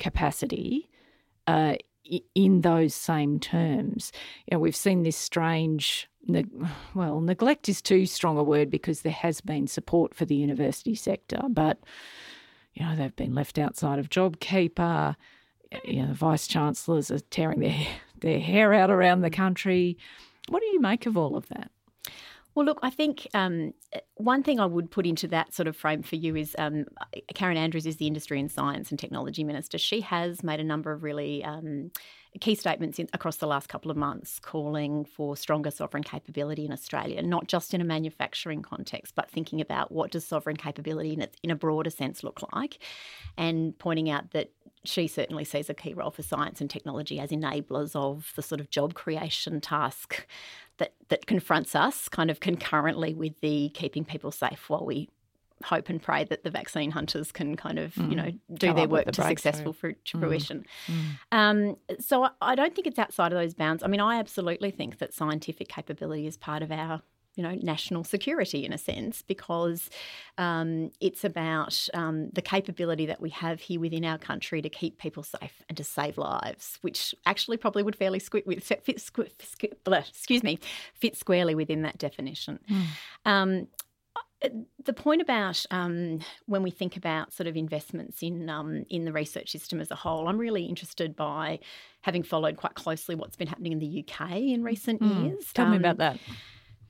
capacity 0.00 0.88
uh, 1.46 1.74
in 2.34 2.60
those 2.62 2.94
same 2.94 3.38
terms. 3.38 4.12
You 4.50 4.56
know, 4.56 4.60
we've 4.60 4.76
seen 4.76 5.02
this 5.02 5.16
strange, 5.16 6.08
well, 6.94 7.20
neglect 7.20 7.68
is 7.68 7.82
too 7.82 8.06
strong 8.06 8.38
a 8.38 8.42
word 8.42 8.70
because 8.70 9.02
there 9.02 9.12
has 9.12 9.40
been 9.40 9.66
support 9.66 10.14
for 10.14 10.24
the 10.24 10.36
university 10.36 10.94
sector, 10.94 11.40
but 11.48 11.78
you 12.74 12.84
know 12.84 12.96
they've 12.96 13.16
been 13.16 13.34
left 13.34 13.58
outside 13.58 13.98
of 13.98 14.08
JobKeeper. 14.08 15.16
You 15.84 16.02
know, 16.02 16.08
the 16.08 16.14
vice 16.14 16.46
chancellors 16.46 17.10
are 17.10 17.20
tearing 17.20 17.60
their 17.60 17.86
their 18.20 18.40
hair 18.40 18.72
out 18.72 18.90
around 18.90 19.20
the 19.20 19.30
country. 19.30 19.98
What 20.48 20.60
do 20.60 20.66
you 20.66 20.80
make 20.80 21.06
of 21.06 21.16
all 21.16 21.36
of 21.36 21.48
that? 21.48 21.70
Well, 22.54 22.66
look, 22.66 22.80
I 22.82 22.90
think 22.90 23.26
um, 23.32 23.72
one 24.16 24.42
thing 24.42 24.60
I 24.60 24.66
would 24.66 24.90
put 24.90 25.06
into 25.06 25.26
that 25.28 25.54
sort 25.54 25.68
of 25.68 25.76
frame 25.76 26.02
for 26.02 26.16
you 26.16 26.36
is 26.36 26.54
um, 26.58 26.84
Karen 27.34 27.56
Andrews 27.56 27.86
is 27.86 27.96
the 27.96 28.06
Industry 28.06 28.38
and 28.38 28.50
Science 28.50 28.90
and 28.90 28.98
Technology 28.98 29.42
Minister. 29.42 29.78
She 29.78 30.02
has 30.02 30.42
made 30.42 30.60
a 30.60 30.64
number 30.64 30.92
of 30.92 31.02
really 31.02 31.42
um, 31.44 31.90
key 32.40 32.54
statements 32.54 32.98
in, 32.98 33.08
across 33.12 33.36
the 33.36 33.46
last 33.46 33.68
couple 33.68 33.90
of 33.90 33.96
months 33.96 34.38
calling 34.38 35.04
for 35.04 35.36
stronger 35.36 35.70
sovereign 35.70 36.02
capability 36.02 36.64
in 36.64 36.72
Australia, 36.72 37.22
not 37.22 37.46
just 37.46 37.74
in 37.74 37.80
a 37.80 37.84
manufacturing 37.84 38.62
context, 38.62 39.14
but 39.14 39.30
thinking 39.30 39.60
about 39.60 39.92
what 39.92 40.10
does 40.10 40.24
sovereign 40.24 40.56
capability 40.56 41.12
in 41.12 41.22
a, 41.22 41.28
in 41.42 41.50
a 41.50 41.56
broader 41.56 41.90
sense 41.90 42.22
look 42.22 42.40
like, 42.54 42.78
and 43.36 43.78
pointing 43.78 44.08
out 44.08 44.30
that 44.30 44.50
she 44.84 45.06
certainly 45.06 45.44
sees 45.44 45.70
a 45.70 45.74
key 45.74 45.94
role 45.94 46.10
for 46.10 46.22
science 46.22 46.60
and 46.60 46.70
technology 46.70 47.20
as 47.20 47.30
enablers 47.30 47.94
of 47.94 48.32
the 48.34 48.42
sort 48.42 48.60
of 48.60 48.70
job 48.70 48.94
creation 48.94 49.60
task 49.60 50.26
that 50.78 50.94
that 51.08 51.26
confronts 51.26 51.76
us 51.76 52.08
kind 52.08 52.30
of 52.30 52.40
concurrently 52.40 53.14
with 53.14 53.38
the 53.40 53.68
keeping 53.74 54.04
people 54.04 54.32
safe 54.32 54.68
while 54.68 54.84
we 54.84 55.08
hope 55.64 55.88
and 55.88 56.02
pray 56.02 56.24
that 56.24 56.44
the 56.44 56.50
vaccine 56.50 56.90
hunters 56.90 57.32
can 57.32 57.56
kind 57.56 57.78
of 57.78 57.94
mm. 57.94 58.10
you 58.10 58.16
know 58.16 58.30
do 58.54 58.68
Come 58.68 58.76
their 58.76 58.88
work 58.88 59.06
the 59.06 59.12
to 59.12 59.22
successful 59.22 59.74
mm. 59.74 60.20
fruition. 60.20 60.64
Mm. 60.86 61.18
Um, 61.32 61.76
so 62.00 62.28
I 62.40 62.54
don't 62.54 62.74
think 62.74 62.86
it's 62.86 62.98
outside 62.98 63.32
of 63.32 63.38
those 63.38 63.54
bounds. 63.54 63.82
I 63.82 63.86
mean, 63.86 64.00
I 64.00 64.18
absolutely 64.18 64.70
think 64.70 64.98
that 64.98 65.14
scientific 65.14 65.68
capability 65.68 66.26
is 66.26 66.36
part 66.36 66.62
of 66.62 66.70
our 66.70 67.02
you 67.34 67.42
know, 67.42 67.54
national 67.62 68.04
security 68.04 68.64
in 68.64 68.72
a 68.72 68.78
sense, 68.78 69.22
because 69.22 69.88
um, 70.36 70.90
it's 71.00 71.24
about 71.24 71.88
um, 71.94 72.28
the 72.30 72.42
capability 72.42 73.06
that 73.06 73.20
we 73.20 73.30
have 73.30 73.60
here 73.60 73.80
within 73.80 74.04
our 74.04 74.18
country 74.18 74.60
to 74.60 74.68
keep 74.68 74.98
people 74.98 75.22
safe 75.22 75.62
and 75.68 75.78
to 75.78 75.84
save 75.84 76.18
lives, 76.18 76.78
which 76.82 77.14
actually 77.24 77.56
probably 77.56 77.82
would 77.82 77.96
fairly 77.96 78.18
squit 78.18 78.46
with, 78.46 78.62
fit, 78.62 78.84
fit, 78.84 79.02
excuse 79.90 80.42
me, 80.42 80.58
fit 80.94 81.16
squarely 81.16 81.54
within 81.54 81.82
that 81.82 81.96
definition. 81.96 82.58
Mm. 82.70 82.84
Um, 83.24 83.68
the 84.84 84.92
point 84.92 85.22
about 85.22 85.64
um, 85.70 86.20
when 86.46 86.62
we 86.62 86.70
think 86.70 86.96
about 86.96 87.32
sort 87.32 87.46
of 87.46 87.56
investments 87.56 88.22
in 88.22 88.48
um, 88.48 88.84
in 88.90 89.04
the 89.04 89.12
research 89.12 89.50
system 89.50 89.80
as 89.80 89.90
a 89.90 89.94
whole, 89.94 90.28
I'm 90.28 90.38
really 90.38 90.64
interested 90.64 91.14
by 91.16 91.60
having 92.02 92.22
followed 92.22 92.56
quite 92.56 92.74
closely 92.74 93.14
what's 93.14 93.36
been 93.36 93.48
happening 93.48 93.72
in 93.72 93.78
the 93.78 94.04
UK 94.04 94.32
in 94.32 94.62
recent 94.62 95.00
mm. 95.00 95.24
years. 95.24 95.52
Tell 95.52 95.66
um, 95.66 95.72
me 95.72 95.76
about 95.76 95.98
that. 95.98 96.18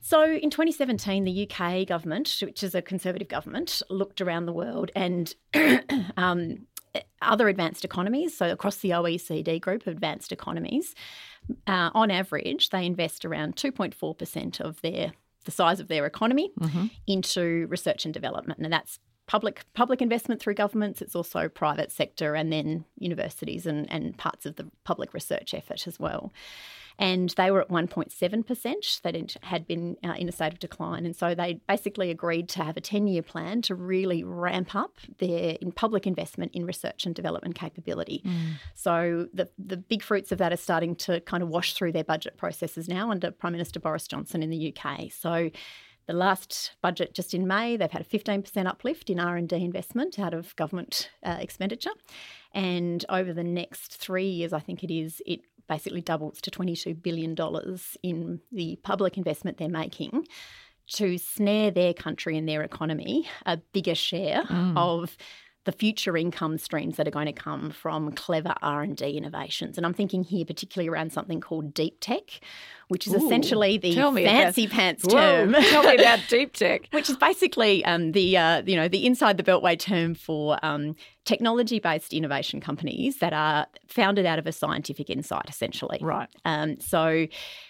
So 0.01 0.25
in 0.25 0.51
2017, 0.51 1.25
the 1.25 1.49
UK 1.49 1.87
government, 1.87 2.39
which 2.43 2.65
is 2.65 2.75
a 2.75 2.83
conservative 2.83 3.29
government, 3.29 3.83
looked 3.89 4.21
around 4.21 4.47
the 4.47 4.53
world 4.53 4.91
and 4.97 5.33
um, 6.17 6.67
other 7.21 7.49
advanced 7.49 7.85
economies, 7.85 8.37
so 8.37 8.51
across 8.51 8.77
the 8.79 8.91
OECD 8.91 9.61
group 9.61 9.87
of 9.87 9.95
advanced 9.95 10.33
economies, 10.33 10.95
uh, 11.67 11.91
on 11.95 12.11
average, 12.11 12.71
they 12.71 12.85
invest 12.85 13.25
around 13.25 13.57
2.4% 13.57 14.61
of 14.61 14.81
their 14.83 15.13
the 15.45 15.51
size 15.51 15.81
of 15.81 15.89
their 15.89 16.07
economy 16.07 16.51
mm-hmm. 16.61 16.87
into 17.07 17.67
research 17.69 18.05
and 18.05 18.15
development, 18.15 18.61
and 18.61 18.73
that's 18.73 18.99
public 19.27 19.65
public 19.75 20.03
investment 20.03 20.41
through 20.41 20.55
governments. 20.55 21.03
It's 21.03 21.17
also 21.17 21.49
private 21.49 21.91
sector, 21.93 22.35
and 22.35 22.53
then 22.53 22.85
universities 22.99 23.67
and, 23.67 23.91
and 23.91 24.17
parts 24.17 24.47
of 24.47 24.57
the 24.57 24.71
public 24.85 25.15
research 25.15 25.55
effort 25.55 25.87
as 25.87 25.99
well 25.99 26.33
and 27.03 27.31
they 27.31 27.51
were 27.51 27.61
at 27.61 27.69
1.7%. 27.69 29.03
They 29.03 29.27
had 29.43 29.67
been 29.67 29.97
uh, 30.05 30.13
in 30.13 30.29
a 30.29 30.33
state 30.33 30.53
of 30.53 30.61
decline. 30.61 31.05
And 31.05 31.17
so 31.17 31.35
they 31.35 31.61
basically 31.67 32.13
agreed 32.13 32.49
to 32.51 32.63
have 32.63 32.77
a 32.77 32.81
10 32.81 33.09
year 33.09 33.23
plan 33.23 33.61
to 33.63 33.75
really 33.75 34.23
ramp 34.23 34.77
up 34.77 34.99
their 35.19 35.57
in 35.61 35.73
public 35.73 36.07
investment 36.07 36.53
in 36.55 36.65
research 36.65 37.05
and 37.05 37.13
development 37.13 37.57
capability. 37.57 38.23
Mm. 38.25 38.53
So 38.77 39.27
the, 39.35 39.49
the 39.59 39.77
big 39.77 40.05
fruits 40.05 40.31
of 40.31 40.39
that 40.39 40.53
are 40.53 40.57
starting 40.57 40.95
to 40.97 41.21
kind 41.23 41.43
of 41.43 41.49
wash 41.49 41.75
through 41.75 41.91
their 41.91 42.05
budget 42.05 42.37
processes 42.37 42.89
now 42.89 43.11
under 43.11 43.33
Prime 43.33 43.53
Minister 43.53 43.81
Boris 43.81 44.07
Johnson 44.07 44.41
in 44.41 44.51
the 44.51 44.73
UK. 44.73 45.11
So 45.11 45.51
the 46.07 46.13
last 46.13 46.73
budget 46.83 47.15
just 47.15 47.35
in 47.35 47.47
May, 47.47 47.77
they've 47.77 47.91
had 47.91 48.03
a 48.03 48.05
15% 48.05 48.67
uplift 48.67 49.11
in 49.11 49.21
R&D 49.21 49.57
investment 49.57 50.19
out 50.19 50.35
of 50.35 50.55
government 50.57 51.11
uh, 51.25 51.39
expenditure. 51.41 51.93
And 52.53 53.05
over 53.09 53.33
the 53.33 53.45
next 53.45 53.97
three 53.97 54.29
years, 54.29 54.53
I 54.53 54.61
think 54.61 54.85
it 54.85 54.93
is, 54.93 55.23
it 55.27 55.41
basically 55.73 56.03
doubles 56.03 56.39
to 56.43 56.51
$22 56.51 57.03
billion 57.03 57.35
in 58.03 58.41
the 58.53 58.77
public 58.83 59.17
investment 59.17 59.57
they're 59.57 59.71
making 59.71 60.27
to 60.87 61.17
snare 61.17 61.71
their 61.71 61.95
country 61.95 62.37
and 62.37 62.47
their 62.47 62.63
economy 62.63 63.27
a 63.47 63.57
bigger 63.57 63.95
share 63.95 64.43
mm. 64.43 64.77
of 64.77 65.17
the 65.65 65.73
future 65.73 66.17
income 66.17 66.59
streams 66.59 66.97
that 66.97 67.07
are 67.07 67.13
going 67.13 67.27
to 67.27 67.33
come 67.33 67.71
from 67.71 68.13
clever 68.13 68.53
R&D 68.63 69.17
innovations. 69.17 69.77
And 69.77 69.87
I'm 69.87 69.95
thinking 69.95 70.25
here 70.25 70.45
particularly 70.45 70.89
around 70.89 71.13
something 71.13 71.41
called 71.41 71.73
deep 71.73 71.99
tech, 72.01 72.41
which 72.89 73.07
is 73.07 73.15
Ooh, 73.15 73.25
essentially 73.25 73.79
the 73.79 73.95
fancy 73.95 74.65
about, 74.65 74.75
pants 74.75 75.07
term. 75.07 75.53
Whoa, 75.53 75.61
tell 75.71 75.85
me 75.85 75.95
about 75.95 76.19
deep 76.29 76.53
tech, 76.53 76.89
which 76.91 77.09
is 77.09 77.17
basically 77.17 77.85
um, 77.85 78.13
the 78.13 78.37
uh, 78.37 78.63
you 78.67 78.77
know 78.77 78.89
the 78.89 79.07
inside 79.07 79.37
the 79.37 79.45
beltway 79.45 79.79
term 79.79 80.15
for 80.15 80.59
um, 80.63 80.97
technology 81.25 81.79
based 81.79 82.13
innovation 82.13 82.61
companies 82.61 83.19
that 83.19 83.33
are 83.33 83.67
founded 83.87 84.27
out 84.27 84.39
of 84.39 84.47
a 84.47 84.53
scientific 84.53 85.09
insight, 85.09 85.49
essentially. 85.49 85.99
Right. 86.01 86.29
Um, 86.45 86.81
so 86.81 87.27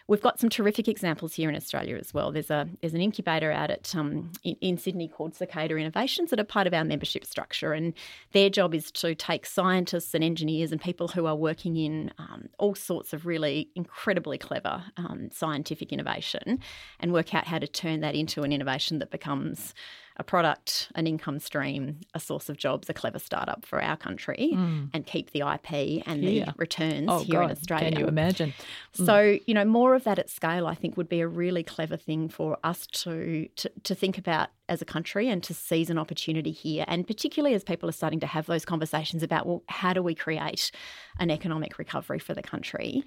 we've 0.07 0.23
got 0.23 0.41
some 0.41 0.49
terrific 0.49 0.89
examples 0.89 1.35
here 1.35 1.51
in 1.51 1.57
Australia 1.57 1.97
as 1.97 2.15
well. 2.15 2.33
There's 2.33 2.51
a 2.51 2.69
there's 2.81 2.95
an 2.95 3.03
incubator 3.03 3.53
out 3.53 3.71
at 3.71 3.95
um, 3.95 4.33
in, 4.43 4.57
in, 4.61 4.79
Sydney 4.79 5.07
called 5.09 5.35
Cicada 5.35 5.77
Innovations 5.77 6.31
that 6.31 6.41
are 6.41 6.45
part 6.45 6.67
of 6.67 6.73
our 6.73 6.85
membership 6.85 7.27
structure, 7.27 7.73
and 7.73 7.93
their 8.33 8.49
job 8.49 8.75
is 8.75 8.91
to 8.93 9.15
take 9.15 9.45
scientists 9.45 10.15
and 10.15 10.25
engineers 10.25 10.73
and 10.73 10.81
people 10.81 11.09
who 11.09 11.27
are 11.27 11.37
working 11.37 11.77
in 11.77 12.11
um, 12.19 12.49
all 12.59 12.75
sorts 12.75 13.13
of 13.13 13.27
really 13.27 13.69
incredibly 13.75 14.39
clever 14.39 14.83
um, 14.97 15.29
scientific 15.31 15.93
innovation 15.93 16.59
and 17.01 17.13
work 17.13 17.35
out 17.35 17.47
how 17.47 17.59
to 17.59 17.67
turn 17.67 18.01
that 18.01 18.15
into 18.15 18.43
an 18.43 18.53
innovation 18.53 18.99
that 18.99 19.11
becomes 19.11 19.75
a 20.23 20.25
product, 20.25 20.89
an 20.95 21.09
income 21.09 21.41
stream, 21.41 21.99
a 22.15 22.21
source 22.21 22.49
of 22.49 22.57
jobs, 22.57 22.89
a 22.89 22.95
clever 22.95 23.19
startup 23.19 23.67
for 23.67 23.83
our 23.83 23.97
country, 23.97 24.53
mm. 24.55 24.89
and 24.95 25.05
keep 25.05 25.33
the 25.33 25.41
IP 25.41 26.03
and 26.07 26.23
the 26.23 26.45
returns 26.57 27.07
oh, 27.09 27.25
here 27.25 27.41
God. 27.41 27.47
in 27.47 27.51
Australia. 27.51 27.91
Can 27.91 28.01
you 28.01 28.07
imagine? 28.07 28.55
Mm. 28.97 29.07
So, 29.07 29.39
you 29.47 29.53
know, 29.53 29.65
more 29.65 29.95
of 29.97 30.05
that 30.05 30.21
at 30.21 30.31
scale, 30.31 30.69
I 30.69 30.77
think, 30.77 30.97
would 30.97 31.09
be 31.09 31.21
a 31.21 31.27
really 31.27 31.65
clever 31.65 31.97
thing 31.97 32.29
for 32.29 32.57
us 32.63 32.87
to, 33.03 33.49
to, 33.57 33.71
to 33.83 33.95
think 33.97 34.17
about 34.17 34.51
as 34.69 34.81
a 34.81 34.85
country 34.85 35.29
and 35.29 35.43
to 35.43 35.53
seize 35.53 35.91
an 35.91 35.99
opportunity 35.99 36.53
here. 36.53 36.85
And 36.87 37.05
particularly 37.07 37.55
as 37.55 37.65
people 37.65 37.89
are 37.89 37.93
starting 37.93 38.21
to 38.21 38.27
have 38.27 38.47
those 38.47 38.65
conversations 38.65 39.25
about, 39.25 39.45
well, 39.47 39.63
how 39.69 39.93
do 39.93 40.03
we 40.03 40.15
create 40.15 40.71
an 41.19 41.31
economic 41.31 41.79
recovery 41.79 42.21
for 42.21 42.33
the 42.33 42.43
country? 42.43 43.05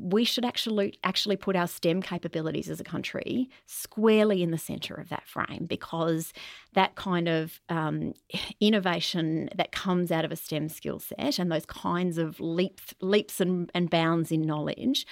We 0.00 0.24
should 0.24 0.44
actually 0.44 0.98
actually 1.04 1.36
put 1.36 1.56
our 1.56 1.66
STEM 1.66 2.02
capabilities 2.02 2.70
as 2.70 2.80
a 2.80 2.84
country 2.84 3.48
squarely 3.66 4.42
in 4.42 4.50
the 4.50 4.58
centre 4.58 4.94
of 4.94 5.08
that 5.08 5.26
frame 5.26 5.66
because 5.66 6.32
that 6.74 6.94
kind 6.94 7.28
of 7.28 7.60
um, 7.68 8.14
innovation 8.60 9.48
that 9.54 9.72
comes 9.72 10.10
out 10.10 10.24
of 10.24 10.32
a 10.32 10.36
STEM 10.36 10.68
skill 10.68 10.98
set 10.98 11.38
and 11.38 11.50
those 11.50 11.66
kinds 11.66 12.18
of 12.18 12.38
leaps 12.40 12.94
leaps 13.00 13.40
and, 13.40 13.70
and 13.74 13.90
bounds 13.90 14.30
in 14.30 14.42
knowledge 14.42 15.06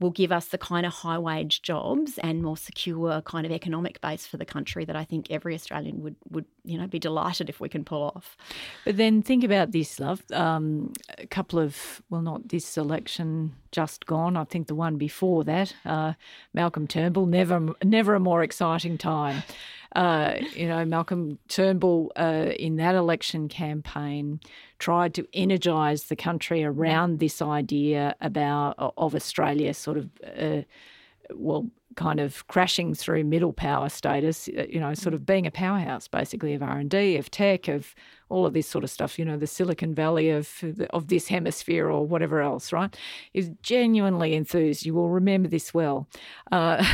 will 0.00 0.10
give 0.10 0.30
us 0.30 0.46
the 0.46 0.58
kind 0.58 0.86
of 0.86 0.92
high 0.92 1.18
wage 1.18 1.62
jobs 1.62 2.18
and 2.18 2.42
more 2.42 2.56
secure 2.56 3.20
kind 3.22 3.44
of 3.44 3.52
economic 3.52 4.00
base 4.00 4.26
for 4.26 4.36
the 4.36 4.44
country 4.44 4.84
that 4.84 4.96
I 4.96 5.04
think 5.04 5.30
every 5.30 5.54
Australian 5.54 6.02
would 6.02 6.16
would 6.30 6.44
you 6.64 6.78
know 6.78 6.86
be 6.86 6.98
delighted 6.98 7.48
if 7.48 7.60
we 7.60 7.68
can 7.68 7.84
pull 7.84 8.02
off. 8.02 8.36
But 8.84 8.96
then 8.96 9.22
think 9.22 9.44
about 9.44 9.72
this, 9.72 9.98
love. 9.98 10.22
Um, 10.32 10.92
a 11.18 11.26
couple 11.26 11.58
of 11.58 12.02
well, 12.10 12.22
not 12.22 12.48
this 12.48 12.76
election 12.76 13.54
just 13.72 14.06
gone. 14.06 14.36
I 14.36 14.44
think 14.44 14.66
the 14.68 14.74
one 14.74 14.96
before 14.96 15.44
that, 15.44 15.74
uh, 15.84 16.14
Malcolm 16.54 16.86
Turnbull. 16.86 17.26
Never 17.26 17.74
never 17.82 18.14
a 18.14 18.20
more 18.20 18.42
exciting 18.42 18.98
time. 18.98 19.42
Uh, 19.96 20.34
you 20.54 20.68
know, 20.68 20.84
Malcolm 20.84 21.38
Turnbull 21.48 22.12
uh, 22.16 22.52
in 22.58 22.76
that 22.76 22.94
election 22.94 23.48
campaign 23.48 24.40
tried 24.78 25.14
to 25.14 25.26
energise 25.32 26.04
the 26.04 26.16
country 26.16 26.62
around 26.62 27.18
this 27.18 27.40
idea 27.40 28.14
about 28.20 28.74
of 28.96 29.14
Australia 29.14 29.72
sort 29.74 29.96
of, 29.96 30.10
uh, 30.38 30.62
well, 31.34 31.66
kind 31.96 32.20
of 32.20 32.46
crashing 32.46 32.94
through 32.94 33.24
middle 33.24 33.52
power 33.52 33.88
status, 33.88 34.48
uh, 34.56 34.64
you 34.68 34.78
know, 34.78 34.94
sort 34.94 35.14
of 35.14 35.26
being 35.26 35.46
a 35.46 35.50
powerhouse 35.50 36.06
basically 36.06 36.54
of 36.54 36.62
R&D, 36.62 37.16
of 37.16 37.28
tech, 37.30 37.66
of 37.66 37.94
all 38.28 38.46
of 38.46 38.52
this 38.52 38.68
sort 38.68 38.84
of 38.84 38.90
stuff, 38.90 39.18
you 39.18 39.24
know, 39.24 39.36
the 39.36 39.46
Silicon 39.46 39.94
Valley 39.94 40.30
of 40.30 40.62
of 40.90 41.08
this 41.08 41.28
hemisphere 41.28 41.90
or 41.90 42.06
whatever 42.06 42.40
else, 42.40 42.72
right? 42.72 42.96
Is 43.34 43.50
genuinely 43.62 44.34
enthused. 44.34 44.86
You 44.86 44.94
will 44.94 45.08
remember 45.08 45.48
this 45.48 45.74
well. 45.74 46.06
Uh, 46.52 46.84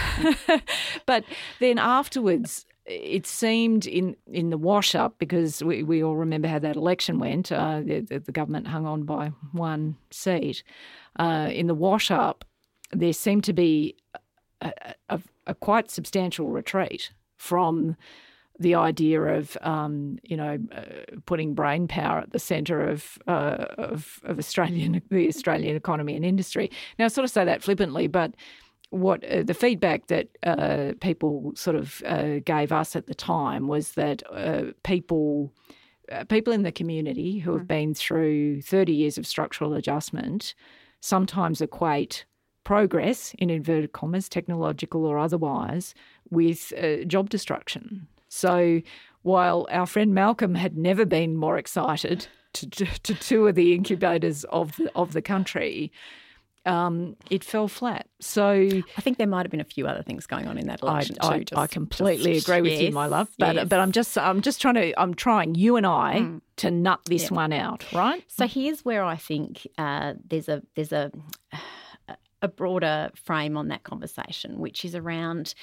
but 1.06 1.24
then 1.58 1.78
afterwards, 1.78 2.64
it 2.86 3.26
seemed 3.26 3.86
in, 3.86 4.16
in 4.30 4.50
the 4.50 4.58
wash 4.58 4.94
up, 4.94 5.18
because 5.18 5.62
we, 5.62 5.82
we 5.82 6.02
all 6.02 6.16
remember 6.16 6.48
how 6.48 6.58
that 6.58 6.76
election 6.76 7.18
went, 7.18 7.50
uh, 7.50 7.80
the, 7.80 8.00
the, 8.00 8.32
government 8.32 8.66
hung 8.66 8.86
on 8.86 9.04
by 9.04 9.28
one 9.52 9.96
seat. 10.10 10.62
Uh, 11.18 11.48
in 11.50 11.66
the 11.66 11.74
wash 11.74 12.10
up, 12.10 12.44
there 12.92 13.12
seemed 13.12 13.44
to 13.44 13.52
be 13.52 13.96
a, 14.60 14.72
a, 15.08 15.20
a 15.46 15.54
quite 15.54 15.90
substantial 15.90 16.48
retreat 16.48 17.10
from 17.36 17.96
the 18.58 18.74
idea 18.74 19.20
of 19.20 19.56
um, 19.62 20.18
you 20.22 20.36
know 20.36 20.58
uh, 20.72 20.82
putting 21.26 21.54
brain 21.54 21.88
power 21.88 22.20
at 22.20 22.30
the 22.30 22.38
centre 22.38 22.86
of, 22.86 23.18
uh, 23.26 23.66
of, 23.78 24.20
of 24.24 24.38
Australian 24.38 25.02
the 25.10 25.28
Australian 25.28 25.76
economy 25.76 26.14
and 26.14 26.24
industry. 26.24 26.70
Now, 26.98 27.06
I 27.06 27.08
sort 27.08 27.24
of 27.24 27.30
say 27.30 27.44
that 27.44 27.62
flippantly, 27.62 28.06
but 28.06 28.34
what 28.94 29.24
uh, 29.24 29.42
the 29.42 29.54
feedback 29.54 30.06
that 30.06 30.28
uh, 30.44 30.92
people 31.00 31.52
sort 31.56 31.76
of 31.76 32.02
uh, 32.06 32.38
gave 32.44 32.72
us 32.72 32.94
at 32.94 33.06
the 33.06 33.14
time 33.14 33.66
was 33.66 33.92
that 33.92 34.22
uh, 34.32 34.72
people 34.82 35.52
people 36.28 36.52
in 36.52 36.62
the 36.62 36.72
community 36.72 37.38
who 37.38 37.52
have 37.52 37.62
hmm. 37.62 37.66
been 37.66 37.94
through 37.94 38.60
30 38.60 38.92
years 38.92 39.16
of 39.18 39.26
structural 39.26 39.74
adjustment 39.74 40.54
sometimes 41.00 41.60
equate 41.60 42.24
progress, 42.64 43.34
in 43.38 43.50
inverted 43.50 43.92
commas, 43.92 44.28
technological 44.28 45.04
or 45.04 45.18
otherwise, 45.18 45.94
with 46.30 46.72
uh, 46.82 47.04
job 47.04 47.30
destruction. 47.30 48.06
So 48.28 48.80
while 49.22 49.66
our 49.70 49.86
friend 49.86 50.14
Malcolm 50.14 50.54
had 50.54 50.76
never 50.76 51.04
been 51.04 51.36
more 51.36 51.58
excited 51.58 52.26
to, 52.54 52.70
to, 52.70 52.86
to 52.86 53.14
tour 53.14 53.52
the 53.52 53.74
incubators 53.74 54.44
of 54.44 54.76
the, 54.76 54.90
of 54.94 55.12
the 55.12 55.22
country, 55.22 55.92
um, 56.66 57.16
it 57.30 57.44
fell 57.44 57.68
flat. 57.68 58.08
So 58.20 58.50
I 58.52 59.00
think 59.00 59.18
there 59.18 59.26
might 59.26 59.44
have 59.44 59.50
been 59.50 59.60
a 59.60 59.64
few 59.64 59.86
other 59.86 60.02
things 60.02 60.26
going 60.26 60.46
on 60.46 60.58
in 60.58 60.66
that 60.68 60.82
election 60.82 61.16
I, 61.20 61.42
too. 61.42 61.56
I, 61.56 61.62
I 61.62 61.66
completely 61.66 62.34
just, 62.34 62.48
agree 62.48 62.62
with 62.62 62.72
yes, 62.72 62.82
you, 62.82 62.90
my 62.92 63.06
love. 63.06 63.28
But 63.38 63.54
yes. 63.54 63.68
but 63.68 63.80
I'm 63.80 63.92
just 63.92 64.16
I'm 64.16 64.40
just 64.40 64.60
trying 64.60 64.74
to 64.74 65.00
I'm 65.00 65.14
trying 65.14 65.54
you 65.54 65.76
and 65.76 65.86
I 65.86 66.20
mm. 66.20 66.40
to 66.56 66.70
nut 66.70 67.00
this 67.06 67.30
one 67.30 67.52
out, 67.52 67.90
right? 67.92 68.24
So 68.28 68.46
here's 68.46 68.84
where 68.84 69.04
I 69.04 69.16
think 69.16 69.66
uh, 69.78 70.14
there's 70.26 70.48
a 70.48 70.62
there's 70.74 70.92
a 70.92 71.10
a 72.42 72.48
broader 72.48 73.10
frame 73.14 73.56
on 73.56 73.68
that 73.68 73.84
conversation, 73.84 74.58
which 74.58 74.84
is 74.84 74.94
around 74.94 75.54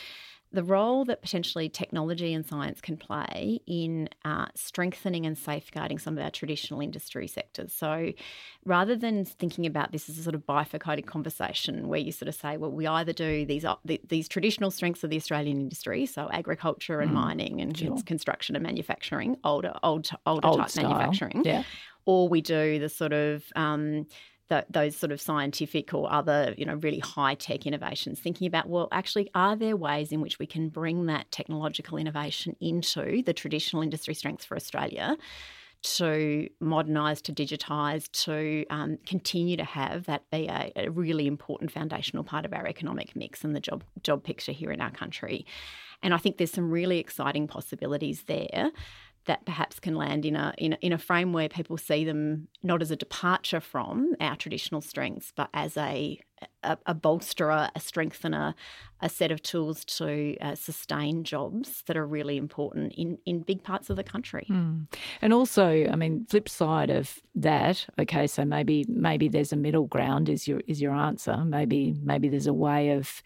the 0.53 0.63
role 0.63 1.05
that 1.05 1.21
potentially 1.21 1.69
technology 1.69 2.33
and 2.33 2.45
science 2.45 2.81
can 2.81 2.97
play 2.97 3.59
in 3.65 4.09
uh, 4.25 4.47
strengthening 4.53 5.25
and 5.25 5.37
safeguarding 5.37 5.97
some 5.97 6.17
of 6.17 6.23
our 6.23 6.29
traditional 6.29 6.81
industry 6.81 7.27
sectors. 7.27 7.71
So 7.73 8.11
rather 8.65 8.95
than 8.95 9.23
thinking 9.23 9.65
about 9.65 9.93
this 9.93 10.09
as 10.09 10.17
a 10.17 10.23
sort 10.23 10.35
of 10.35 10.45
bifurcated 10.45 11.07
conversation 11.07 11.87
where 11.87 11.99
you 11.99 12.11
sort 12.11 12.27
of 12.27 12.35
say, 12.35 12.57
well, 12.57 12.71
we 12.71 12.85
either 12.85 13.13
do 13.13 13.45
these 13.45 13.63
uh, 13.63 13.75
these 14.07 14.27
traditional 14.27 14.71
strengths 14.71 15.03
of 15.03 15.09
the 15.09 15.17
Australian 15.17 15.61
industry, 15.61 16.05
so 16.05 16.29
agriculture 16.31 16.99
and 16.99 17.11
mm. 17.11 17.15
mining 17.15 17.61
and 17.61 17.77
sure. 17.77 17.97
construction 18.05 18.55
and 18.55 18.63
manufacturing, 18.63 19.37
older 19.43 19.73
old 19.83 20.09
older 20.25 20.47
Old 20.47 20.59
type 20.59 20.69
style. 20.69 20.89
manufacturing, 20.89 21.43
yeah. 21.45 21.63
or 22.05 22.27
we 22.27 22.41
do 22.41 22.79
the 22.79 22.89
sort 22.89 23.13
of 23.13 23.43
um, 23.55 24.05
the, 24.51 24.65
those 24.69 24.97
sort 24.97 25.13
of 25.13 25.21
scientific 25.21 25.93
or 25.93 26.11
other, 26.11 26.53
you 26.57 26.65
know, 26.65 26.75
really 26.75 26.99
high 26.99 27.35
tech 27.35 27.65
innovations, 27.65 28.19
thinking 28.19 28.47
about, 28.47 28.67
well, 28.67 28.89
actually, 28.91 29.31
are 29.33 29.55
there 29.55 29.77
ways 29.77 30.11
in 30.11 30.19
which 30.19 30.39
we 30.39 30.45
can 30.45 30.67
bring 30.67 31.05
that 31.05 31.31
technological 31.31 31.97
innovation 31.97 32.57
into 32.59 33.23
the 33.23 33.31
traditional 33.31 33.81
industry 33.81 34.13
strengths 34.13 34.45
for 34.45 34.55
Australia? 34.55 35.17
to 35.83 36.47
modernise, 36.59 37.23
to 37.23 37.33
digitise, 37.33 38.07
to 38.11 38.63
um, 38.69 38.99
continue 39.07 39.57
to 39.57 39.63
have 39.63 40.05
that 40.05 40.29
be 40.29 40.47
a, 40.47 40.71
a, 40.75 40.89
really 40.89 41.25
important 41.25 41.71
foundational 41.71 42.23
part 42.23 42.45
of 42.45 42.53
our 42.53 42.67
economic 42.67 43.15
mix 43.15 43.43
and 43.43 43.55
the 43.55 43.59
job 43.59 43.83
job 44.03 44.23
picture 44.23 44.51
here 44.51 44.71
in 44.71 44.79
our 44.79 44.91
country. 44.91 45.43
And 46.03 46.13
I 46.13 46.17
think 46.17 46.37
there's 46.37 46.51
some 46.51 46.69
really 46.69 46.99
exciting 46.99 47.47
possibilities 47.47 48.25
there 48.27 48.69
that 49.25 49.45
perhaps 49.45 49.79
can 49.79 49.95
land 49.95 50.25
in 50.25 50.35
a, 50.35 50.53
in 50.57 50.73
a 50.73 50.77
in 50.81 50.93
a 50.93 50.97
frame 50.97 51.33
where 51.33 51.49
people 51.49 51.77
see 51.77 52.03
them 52.03 52.47
not 52.63 52.81
as 52.81 52.91
a 52.91 52.95
departure 52.95 53.59
from 53.59 54.15
our 54.19 54.35
traditional 54.35 54.81
strengths, 54.81 55.31
but 55.35 55.49
as 55.53 55.77
a 55.77 56.19
a, 56.63 56.77
a 56.85 56.93
bolsterer, 56.93 57.69
a 57.75 57.79
strengthener, 57.79 58.55
a 59.01 59.09
set 59.09 59.31
of 59.31 59.41
tools 59.41 59.83
to 59.85 60.35
uh, 60.41 60.55
sustain 60.55 61.23
jobs 61.23 61.83
that 61.87 61.97
are 61.97 62.05
really 62.05 62.37
important 62.37 62.93
in, 62.93 63.17
in 63.25 63.41
big 63.41 63.63
parts 63.63 63.89
of 63.89 63.95
the 63.95 64.03
country. 64.03 64.45
Mm. 64.49 64.87
And 65.21 65.33
also, 65.33 65.87
I 65.87 65.95
mean, 65.95 66.25
flip 66.29 66.49
side 66.49 66.89
of 66.89 67.19
that, 67.35 67.85
okay, 67.99 68.27
so 68.27 68.45
maybe 68.45 68.85
maybe 68.87 69.27
there's 69.27 69.53
a 69.53 69.57
middle 69.57 69.87
ground 69.87 70.29
is 70.29 70.47
your 70.47 70.61
is 70.67 70.81
your 70.81 70.93
answer. 70.93 71.37
Maybe 71.45 71.95
maybe 72.01 72.29
there's 72.29 72.47
a 72.47 72.53
way 72.53 72.91
of 72.91 73.21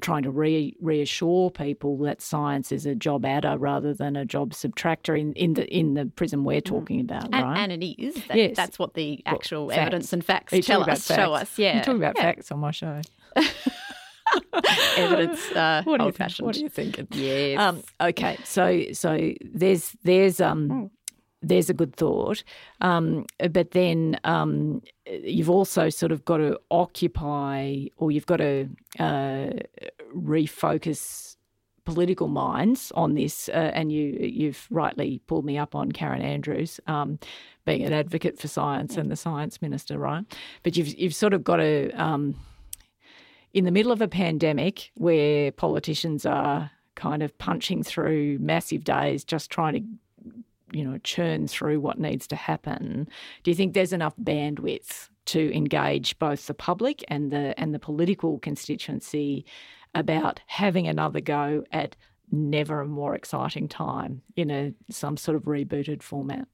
trying 0.00 0.22
to 0.22 0.30
re- 0.30 0.76
reassure 0.80 1.50
people 1.50 1.98
that 1.98 2.20
science 2.20 2.72
is 2.72 2.86
a 2.86 2.94
job 2.94 3.24
adder 3.24 3.56
rather 3.58 3.92
than 3.92 4.16
a 4.16 4.24
job 4.24 4.52
subtractor 4.52 5.18
in, 5.18 5.32
in 5.34 5.54
the 5.54 5.66
in 5.66 5.94
the 5.94 6.06
prism 6.06 6.44
we're 6.44 6.60
mm. 6.60 6.64
talking 6.64 7.00
about, 7.00 7.24
and, 7.24 7.34
right? 7.34 7.58
And 7.58 7.72
it 7.72 8.02
is. 8.02 8.14
That, 8.26 8.36
yes. 8.36 8.56
That's 8.56 8.78
what 8.78 8.94
the 8.94 9.22
actual 9.26 9.66
well, 9.66 9.78
evidence 9.78 10.12
and 10.12 10.24
facts 10.24 10.52
tell 10.66 10.82
us, 10.82 11.06
facts. 11.06 11.20
show 11.20 11.32
us. 11.32 11.58
Yeah. 11.58 11.78
You 11.78 11.82
talk 11.82 11.96
about 11.96 12.16
yeah. 12.16 12.22
facts 12.22 12.52
on 12.52 12.60
my 12.60 12.70
show. 12.70 13.00
evidence 14.96 15.50
uh, 15.52 15.82
what 15.84 16.00
old 16.00 16.14
fashioned. 16.14 16.46
What 16.46 16.56
are 16.56 16.60
you 16.60 16.68
thinking? 16.68 17.08
Yes. 17.12 17.58
Um, 17.58 17.82
okay, 18.00 18.38
so 18.44 18.84
so 18.92 19.32
there's 19.42 19.96
there's 20.04 20.40
um 20.40 20.68
mm 20.68 20.90
there's 21.42 21.70
a 21.70 21.74
good 21.74 21.96
thought. 21.96 22.42
Um, 22.80 23.26
but 23.50 23.70
then 23.70 24.18
um, 24.24 24.82
you've 25.06 25.50
also 25.50 25.88
sort 25.88 26.12
of 26.12 26.24
got 26.24 26.38
to 26.38 26.58
occupy 26.70 27.86
or 27.96 28.10
you've 28.10 28.26
got 28.26 28.38
to 28.38 28.68
uh, 28.98 29.50
refocus 30.14 31.36
political 31.84 32.28
minds 32.28 32.92
on 32.94 33.14
this. 33.14 33.48
Uh, 33.48 33.72
and 33.74 33.90
you, 33.90 34.18
you've 34.20 34.66
rightly 34.70 35.20
pulled 35.26 35.44
me 35.44 35.58
up 35.58 35.74
on 35.74 35.90
Karen 35.92 36.22
Andrews. 36.22 36.78
Um, 36.86 37.18
being 37.64 37.84
an 37.84 37.92
advocate 37.92 38.38
for 38.38 38.48
science 38.48 38.96
and 38.96 39.10
the 39.10 39.16
science 39.16 39.60
minister, 39.62 39.98
right? 39.98 40.24
But 40.62 40.76
you've 40.76 40.98
you've 40.98 41.14
sort 41.14 41.34
of 41.34 41.44
got 41.44 41.56
to, 41.56 41.90
um, 41.90 42.34
in 43.52 43.64
the 43.64 43.70
middle 43.70 43.92
of 43.92 44.00
a 44.00 44.08
pandemic 44.08 44.90
where 44.94 45.52
politicians 45.52 46.24
are 46.24 46.70
kind 46.94 47.22
of 47.22 47.36
punching 47.38 47.82
through 47.82 48.38
massive 48.40 48.84
days, 48.84 49.24
just 49.24 49.50
trying 49.50 49.74
to 49.74 49.82
you 50.72 50.84
know 50.84 50.98
churn 50.98 51.46
through 51.46 51.80
what 51.80 51.98
needs 51.98 52.26
to 52.26 52.36
happen 52.36 53.08
do 53.42 53.50
you 53.50 53.54
think 53.54 53.74
there's 53.74 53.92
enough 53.92 54.14
bandwidth 54.16 55.08
to 55.26 55.54
engage 55.54 56.18
both 56.18 56.46
the 56.46 56.54
public 56.54 57.04
and 57.08 57.30
the 57.30 57.58
and 57.58 57.74
the 57.74 57.78
political 57.78 58.38
constituency 58.38 59.44
about 59.94 60.40
having 60.46 60.86
another 60.86 61.20
go 61.20 61.64
at 61.72 61.96
never 62.32 62.80
a 62.80 62.86
more 62.86 63.14
exciting 63.14 63.68
time 63.68 64.22
in 64.36 64.50
a 64.50 64.72
some 64.90 65.16
sort 65.16 65.36
of 65.36 65.42
rebooted 65.44 66.02
format 66.02 66.46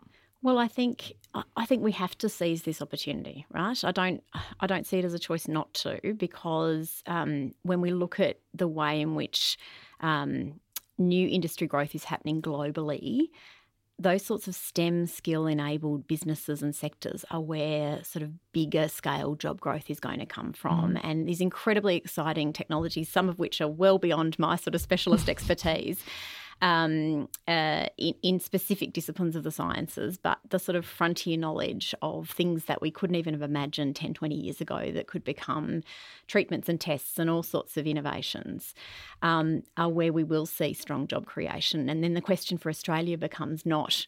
well 0.42 0.59
i 0.59 0.68
think 0.68 1.14
I 1.57 1.66
think 1.66 1.83
we 1.83 1.92
have 1.92 2.16
to 2.18 2.29
seize 2.29 2.62
this 2.62 2.81
opportunity, 2.81 3.46
right? 3.52 3.83
I 3.85 3.92
don't, 3.92 4.22
I 4.61 4.66
don't 4.66 4.87
see 4.87 4.98
it 4.98 5.05
as 5.05 5.14
a 5.14 5.18
choice 5.18 5.48
not 5.48 5.72
to, 5.74 6.00
because 6.16 7.02
um, 7.07 7.52
when 7.62 7.81
we 7.81 7.90
look 7.90 8.20
at 8.20 8.38
the 8.55 8.68
way 8.68 9.00
in 9.00 9.14
which 9.14 9.59
um, 10.00 10.61
new 10.98 11.29
industry 11.29 11.66
growth 11.66 11.94
is 11.94 12.05
happening 12.05 12.40
globally, 12.40 13.29
those 13.98 14.22
sorts 14.22 14.46
of 14.46 14.54
STEM 14.54 15.06
skill 15.06 15.46
enabled 15.46 16.06
businesses 16.06 16.62
and 16.62 16.74
sectors 16.74 17.24
are 17.30 17.40
where 17.40 18.04
sort 18.04 18.22
of 18.22 18.32
bigger 18.52 18.88
scale 18.88 19.35
job 19.35 19.59
growth 19.59 19.88
is 19.88 20.00
going 20.00 20.18
to 20.18 20.26
come 20.26 20.52
from. 20.52 20.94
Mm. 20.94 21.00
And 21.02 21.28
these 21.28 21.40
incredibly 21.40 21.96
exciting 21.96 22.52
technologies, 22.52 23.09
some 23.09 23.28
of 23.28 23.38
which 23.38 23.61
are 23.61 23.68
well 23.68 23.98
beyond 23.98 24.38
my 24.38 24.56
sort 24.56 24.74
of 24.74 24.82
specialist 24.82 25.28
expertise 25.30 26.04
um, 26.62 27.29
uh, 27.47 27.87
in, 27.99 28.14
in, 28.23 28.40
specific 28.40 28.92
disciplines 28.92 29.37
of 29.37 29.42
the 29.42 29.51
sciences, 29.51 30.16
but 30.16 30.38
the 30.49 30.59
sort 30.59 30.75
of 30.77 30.87
frontier 30.87 31.37
knowledge 31.37 31.95
of 32.01 32.31
things 32.31 32.64
that 32.64 32.81
we 32.81 32.90
couldn't 32.90 33.16
even 33.16 33.35
have 33.35 33.42
imagined 33.42 33.95
10, 33.95 34.14
20 34.14 34.35
years 34.35 34.61
ago 34.61 34.90
that 34.92 35.07
could 35.07 35.23
become 35.23 35.83
treatments 36.27 36.69
and 36.69 36.81
tests 36.81 37.19
and 37.19 37.29
all 37.29 37.42
sorts 37.42 37.77
of 37.77 37.87
innovations 37.87 38.75
um, 39.23 39.62
are 39.77 39.90
where 39.90 40.12
we 40.12 40.25
will 40.25 40.47
see 40.47 40.73
strong 40.73 41.07
job 41.07 41.27
creation. 41.27 41.90
And 41.90 42.03
then 42.03 42.14
the 42.14 42.23
question 42.23 42.57
for 42.57 42.71
Australia 42.71 43.19
becomes 43.19 43.66
not 43.66 44.07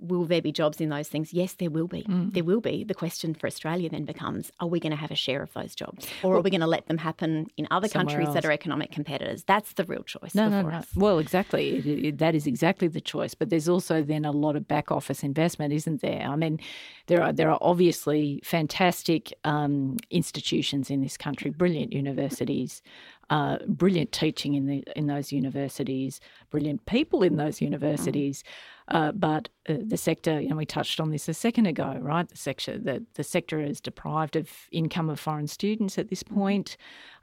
will 0.00 0.24
there 0.24 0.42
be 0.42 0.52
jobs 0.52 0.80
in 0.80 0.88
those 0.88 1.08
things? 1.08 1.32
Yes, 1.32 1.54
there 1.54 1.70
will 1.70 1.86
be. 1.86 2.02
Mm. 2.02 2.32
There 2.32 2.44
will 2.44 2.60
be. 2.60 2.84
The 2.84 2.94
question 2.94 3.34
for 3.34 3.46
Australia 3.46 3.88
then 3.90 4.04
becomes 4.04 4.50
are 4.60 4.66
we 4.66 4.80
going 4.80 4.90
to 4.90 4.96
have 4.96 5.10
a 5.10 5.16
share 5.16 5.42
of 5.42 5.52
those 5.52 5.74
jobs? 5.74 6.06
Or 6.22 6.30
well, 6.30 6.38
are 6.38 6.42
we 6.42 6.50
going 6.50 6.60
to 6.60 6.66
let 6.66 6.86
them 6.86 6.98
happen 6.98 7.46
in 7.56 7.66
other 7.70 7.88
countries 7.88 8.28
else. 8.28 8.34
that 8.34 8.44
are 8.44 8.52
economic 8.52 8.90
competitors? 8.90 9.44
That's 9.44 9.74
the 9.74 9.84
real 9.84 10.02
choice 10.02 10.34
no, 10.34 10.48
no, 10.48 10.62
no. 10.62 10.68
Us. 10.70 10.86
Well, 10.96 11.18
exactly. 11.18 11.76
It, 11.76 11.86
it, 11.86 12.18
that 12.18 12.34
is 12.34 12.46
exactly 12.46 12.88
the 12.88 13.00
choice. 13.00 13.34
But 13.34 13.50
there's 13.50 13.68
also 13.68 14.02
then 14.02 14.24
a 14.24 14.32
lot 14.32 14.56
of 14.56 14.66
back 14.66 14.90
office 14.90 15.22
investment, 15.22 15.72
isn't 15.72 16.00
there? 16.00 16.22
I 16.22 16.36
mean, 16.36 16.58
there 17.06 17.22
are, 17.22 17.32
there 17.32 17.50
are 17.50 17.58
obviously 17.60 18.40
fantastic 18.44 19.32
um, 19.44 19.96
institutions 20.10 20.90
in 20.90 21.02
this 21.02 21.16
country, 21.16 21.50
brilliant 21.50 21.92
universities. 21.92 22.82
Uh, 23.30 23.58
brilliant 23.68 24.10
teaching 24.10 24.54
in 24.54 24.66
the 24.66 24.82
in 24.96 25.06
those 25.06 25.30
universities, 25.30 26.18
brilliant 26.50 26.84
people 26.86 27.22
in 27.22 27.36
those 27.36 27.60
universities. 27.60 28.42
Mm. 28.42 28.46
Uh, 28.90 29.12
but 29.12 29.48
uh, 29.68 29.74
the 29.86 29.96
sector, 29.96 30.40
know, 30.48 30.56
we 30.56 30.66
touched 30.66 31.00
on 31.00 31.10
this 31.10 31.28
a 31.28 31.34
second 31.34 31.66
ago, 31.66 31.96
right? 32.00 32.28
The 32.28 32.36
sector, 32.36 32.76
the, 32.78 33.04
the 33.14 33.22
sector 33.22 33.60
is 33.60 33.80
deprived 33.80 34.36
of 34.36 34.50
income 34.72 35.08
of 35.08 35.20
foreign 35.20 35.46
students 35.46 35.96
at 35.96 36.08
this 36.08 36.22
point. 36.22 36.76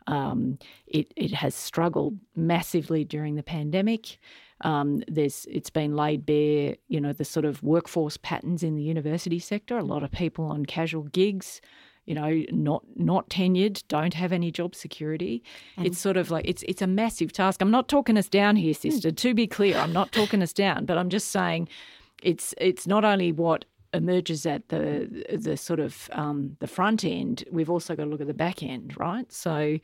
Um, 0.07 0.57
it, 0.87 1.11
it 1.17 1.33
has 1.33 1.53
struggled 1.53 2.17
massively 2.35 3.03
during 3.03 3.35
the 3.35 3.43
pandemic. 3.43 4.17
Um, 4.61 5.03
there's 5.07 5.45
it's 5.51 5.69
been 5.69 5.95
laid 5.95 6.25
bare, 6.25 6.77
you 6.87 6.99
know, 7.01 7.13
the 7.13 7.25
sort 7.25 7.45
of 7.45 7.61
workforce 7.61 8.17
patterns 8.17 8.63
in 8.63 8.75
the 8.75 8.81
university 8.81 9.39
sector. 9.39 9.77
A 9.77 9.83
lot 9.83 10.03
of 10.03 10.11
people 10.11 10.45
on 10.45 10.65
casual 10.65 11.03
gigs, 11.03 11.61
you 12.07 12.15
know, 12.15 12.43
not 12.51 12.83
not 12.95 13.29
tenured, 13.29 13.83
don't 13.89 14.13
have 14.13 14.31
any 14.31 14.49
job 14.49 14.73
security. 14.73 15.43
And 15.75 15.85
it's 15.85 15.99
sort 15.99 16.17
of 16.17 16.31
like 16.31 16.45
it's 16.47 16.63
it's 16.63 16.81
a 16.81 16.87
massive 16.87 17.33
task. 17.33 17.61
I'm 17.61 17.69
not 17.69 17.87
talking 17.87 18.17
us 18.17 18.29
down 18.29 18.55
here, 18.55 18.73
hmm. 18.73 18.89
sister. 18.89 19.11
To 19.11 19.33
be 19.33 19.45
clear, 19.45 19.77
I'm 19.77 19.93
not 19.93 20.11
talking 20.11 20.41
us 20.41 20.53
down, 20.53 20.85
but 20.85 20.97
I'm 20.97 21.09
just 21.09 21.29
saying 21.29 21.67
it's 22.23 22.55
it's 22.57 22.87
not 22.87 23.05
only 23.05 23.31
what 23.31 23.65
emerges 23.93 24.45
at 24.45 24.69
the 24.69 25.25
the 25.37 25.57
sort 25.57 25.81
of 25.81 26.09
um, 26.13 26.55
the 26.59 26.67
front 26.67 27.03
end. 27.03 27.43
We've 27.51 27.69
also 27.69 27.95
got 27.95 28.05
to 28.05 28.09
look 28.09 28.21
at 28.21 28.27
the 28.27 28.33
back 28.33 28.63
end, 28.63 28.97
right? 28.97 29.31
So 29.31 29.77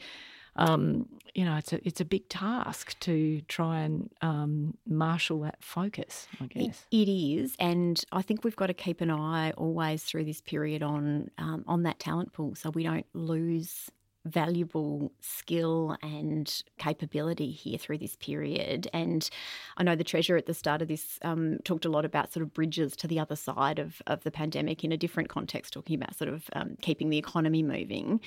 um, 0.56 1.08
you 1.34 1.46
know, 1.46 1.56
it's 1.58 1.74
a 1.74 1.88
it's 1.88 2.00
a 2.00 2.06
big 2.06 2.30
task 2.30 3.00
to 3.00 3.42
try 3.48 3.80
and 3.80 4.10
um, 4.22 4.78
marshal 4.86 5.40
that 5.42 5.58
focus. 5.62 6.28
I 6.40 6.46
guess 6.46 6.86
it, 6.92 7.08
it 7.08 7.12
is, 7.12 7.56
and 7.60 8.04
I 8.12 8.22
think 8.22 8.44
we've 8.44 8.56
got 8.56 8.68
to 8.68 8.74
keep 8.74 9.02
an 9.02 9.10
eye 9.10 9.52
always 9.52 10.04
through 10.04 10.26
this 10.26 10.42
period 10.42 10.84
on 10.84 11.32
um, 11.40 11.64
on 11.68 11.84
that 11.84 12.00
talent 12.00 12.34
pool, 12.34 12.54
so 12.56 12.70
we 12.70 12.84
don't 12.84 13.08
lose 13.14 13.90
valuable 14.26 15.12
skill 15.20 15.98
and 16.02 16.64
capability 16.78 17.52
here 17.52 17.78
through 17.78 17.98
this 17.98 18.16
period. 18.18 18.88
And 18.94 19.30
I 19.78 19.84
know 19.84 19.96
the 19.96 20.04
Treasurer 20.04 20.38
at 20.38 20.46
the 20.46 20.54
start 20.54 20.82
of 20.82 20.88
this 20.88 21.20
um, 21.24 21.58
talked 21.66 21.86
a 21.86 21.90
lot 21.90 22.06
about 22.06 22.32
sort 22.32 22.44
of 22.44 22.54
bridges 22.54 22.96
to 22.98 23.08
the 23.08 23.20
other 23.20 23.36
side 23.36 23.80
of, 23.80 24.02
of 24.08 24.24
the 24.24 24.32
pandemic 24.32 24.84
in 24.84 24.92
a 24.92 24.98
different 24.98 25.30
context, 25.30 25.74
talking 25.74 25.96
about 25.96 26.16
sort 26.16 26.30
of 26.30 26.50
um, 26.54 26.78
keeping 26.82 27.10
the 27.10 27.18
economy 27.18 27.64
moving. 27.64 28.22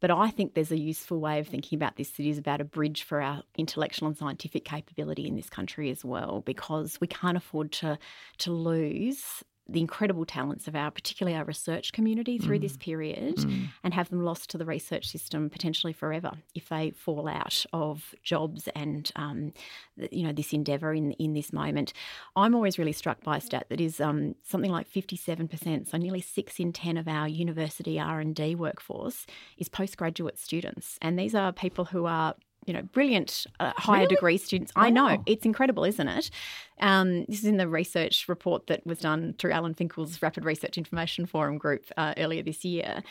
But 0.00 0.10
I 0.10 0.30
think 0.30 0.54
there's 0.54 0.72
a 0.72 0.78
useful 0.78 1.20
way 1.20 1.38
of 1.38 1.48
thinking 1.48 1.76
about 1.76 1.96
this 1.96 2.10
that 2.10 2.26
is 2.26 2.38
about 2.38 2.60
a 2.60 2.64
bridge 2.64 3.02
for 3.02 3.22
our 3.22 3.42
intellectual 3.56 4.08
and 4.08 4.16
scientific 4.16 4.64
capability 4.64 5.26
in 5.26 5.36
this 5.36 5.48
country 5.48 5.90
as 5.90 6.04
well, 6.04 6.42
because 6.44 7.00
we 7.00 7.06
can't 7.06 7.36
afford 7.36 7.72
to 7.72 7.98
to 8.38 8.52
lose 8.52 9.42
the 9.68 9.80
incredible 9.80 10.26
talents 10.26 10.68
of 10.68 10.76
our, 10.76 10.90
particularly 10.90 11.36
our 11.36 11.44
research 11.44 11.92
community 11.92 12.38
through 12.38 12.58
mm. 12.58 12.62
this 12.62 12.76
period, 12.76 13.36
mm. 13.36 13.68
and 13.82 13.94
have 13.94 14.10
them 14.10 14.22
lost 14.22 14.50
to 14.50 14.58
the 14.58 14.64
research 14.64 15.06
system 15.06 15.48
potentially 15.48 15.92
forever 15.92 16.32
if 16.54 16.68
they 16.68 16.90
fall 16.90 17.28
out 17.28 17.64
of 17.72 18.14
jobs 18.22 18.68
and 18.74 19.10
um, 19.16 19.52
you 20.10 20.22
know 20.22 20.32
this 20.32 20.52
endeavour 20.52 20.92
in 20.92 21.12
in 21.12 21.32
this 21.32 21.52
moment. 21.52 21.92
I'm 22.36 22.54
always 22.54 22.78
really 22.78 22.92
struck 22.92 23.22
by 23.22 23.38
a 23.38 23.40
stat 23.40 23.66
that 23.70 23.80
is 23.80 24.00
um, 24.00 24.34
something 24.42 24.70
like 24.70 24.90
57%, 24.90 25.88
so 25.88 25.96
nearly 25.96 26.20
six 26.20 26.60
in 26.60 26.72
ten 26.72 26.96
of 26.96 27.08
our 27.08 27.26
university 27.26 27.98
R 27.98 28.20
and 28.20 28.34
D 28.34 28.54
workforce 28.54 29.26
is 29.56 29.68
postgraduate 29.68 30.38
students, 30.38 30.98
and 31.00 31.18
these 31.18 31.34
are 31.34 31.52
people 31.52 31.86
who 31.86 32.04
are 32.04 32.34
you 32.66 32.72
know, 32.72 32.82
brilliant 32.82 33.46
uh, 33.60 33.72
higher 33.76 34.00
really? 34.00 34.14
degree 34.14 34.38
students. 34.38 34.72
I 34.76 34.90
know 34.90 35.22
it's 35.26 35.44
incredible, 35.44 35.84
isn't 35.84 36.08
it? 36.08 36.30
Um, 36.80 37.24
this 37.26 37.38
is 37.38 37.44
in 37.44 37.56
the 37.56 37.68
research 37.68 38.28
report 38.28 38.66
that 38.66 38.84
was 38.84 38.98
done 38.98 39.34
through 39.38 39.52
Alan 39.52 39.74
Finkel's 39.74 40.20
Rapid 40.20 40.44
Research 40.44 40.76
Information 40.76 41.24
Forum 41.24 41.56
group 41.56 41.86
uh, 41.96 42.14
earlier 42.16 42.42
this 42.42 42.64
year, 42.64 43.02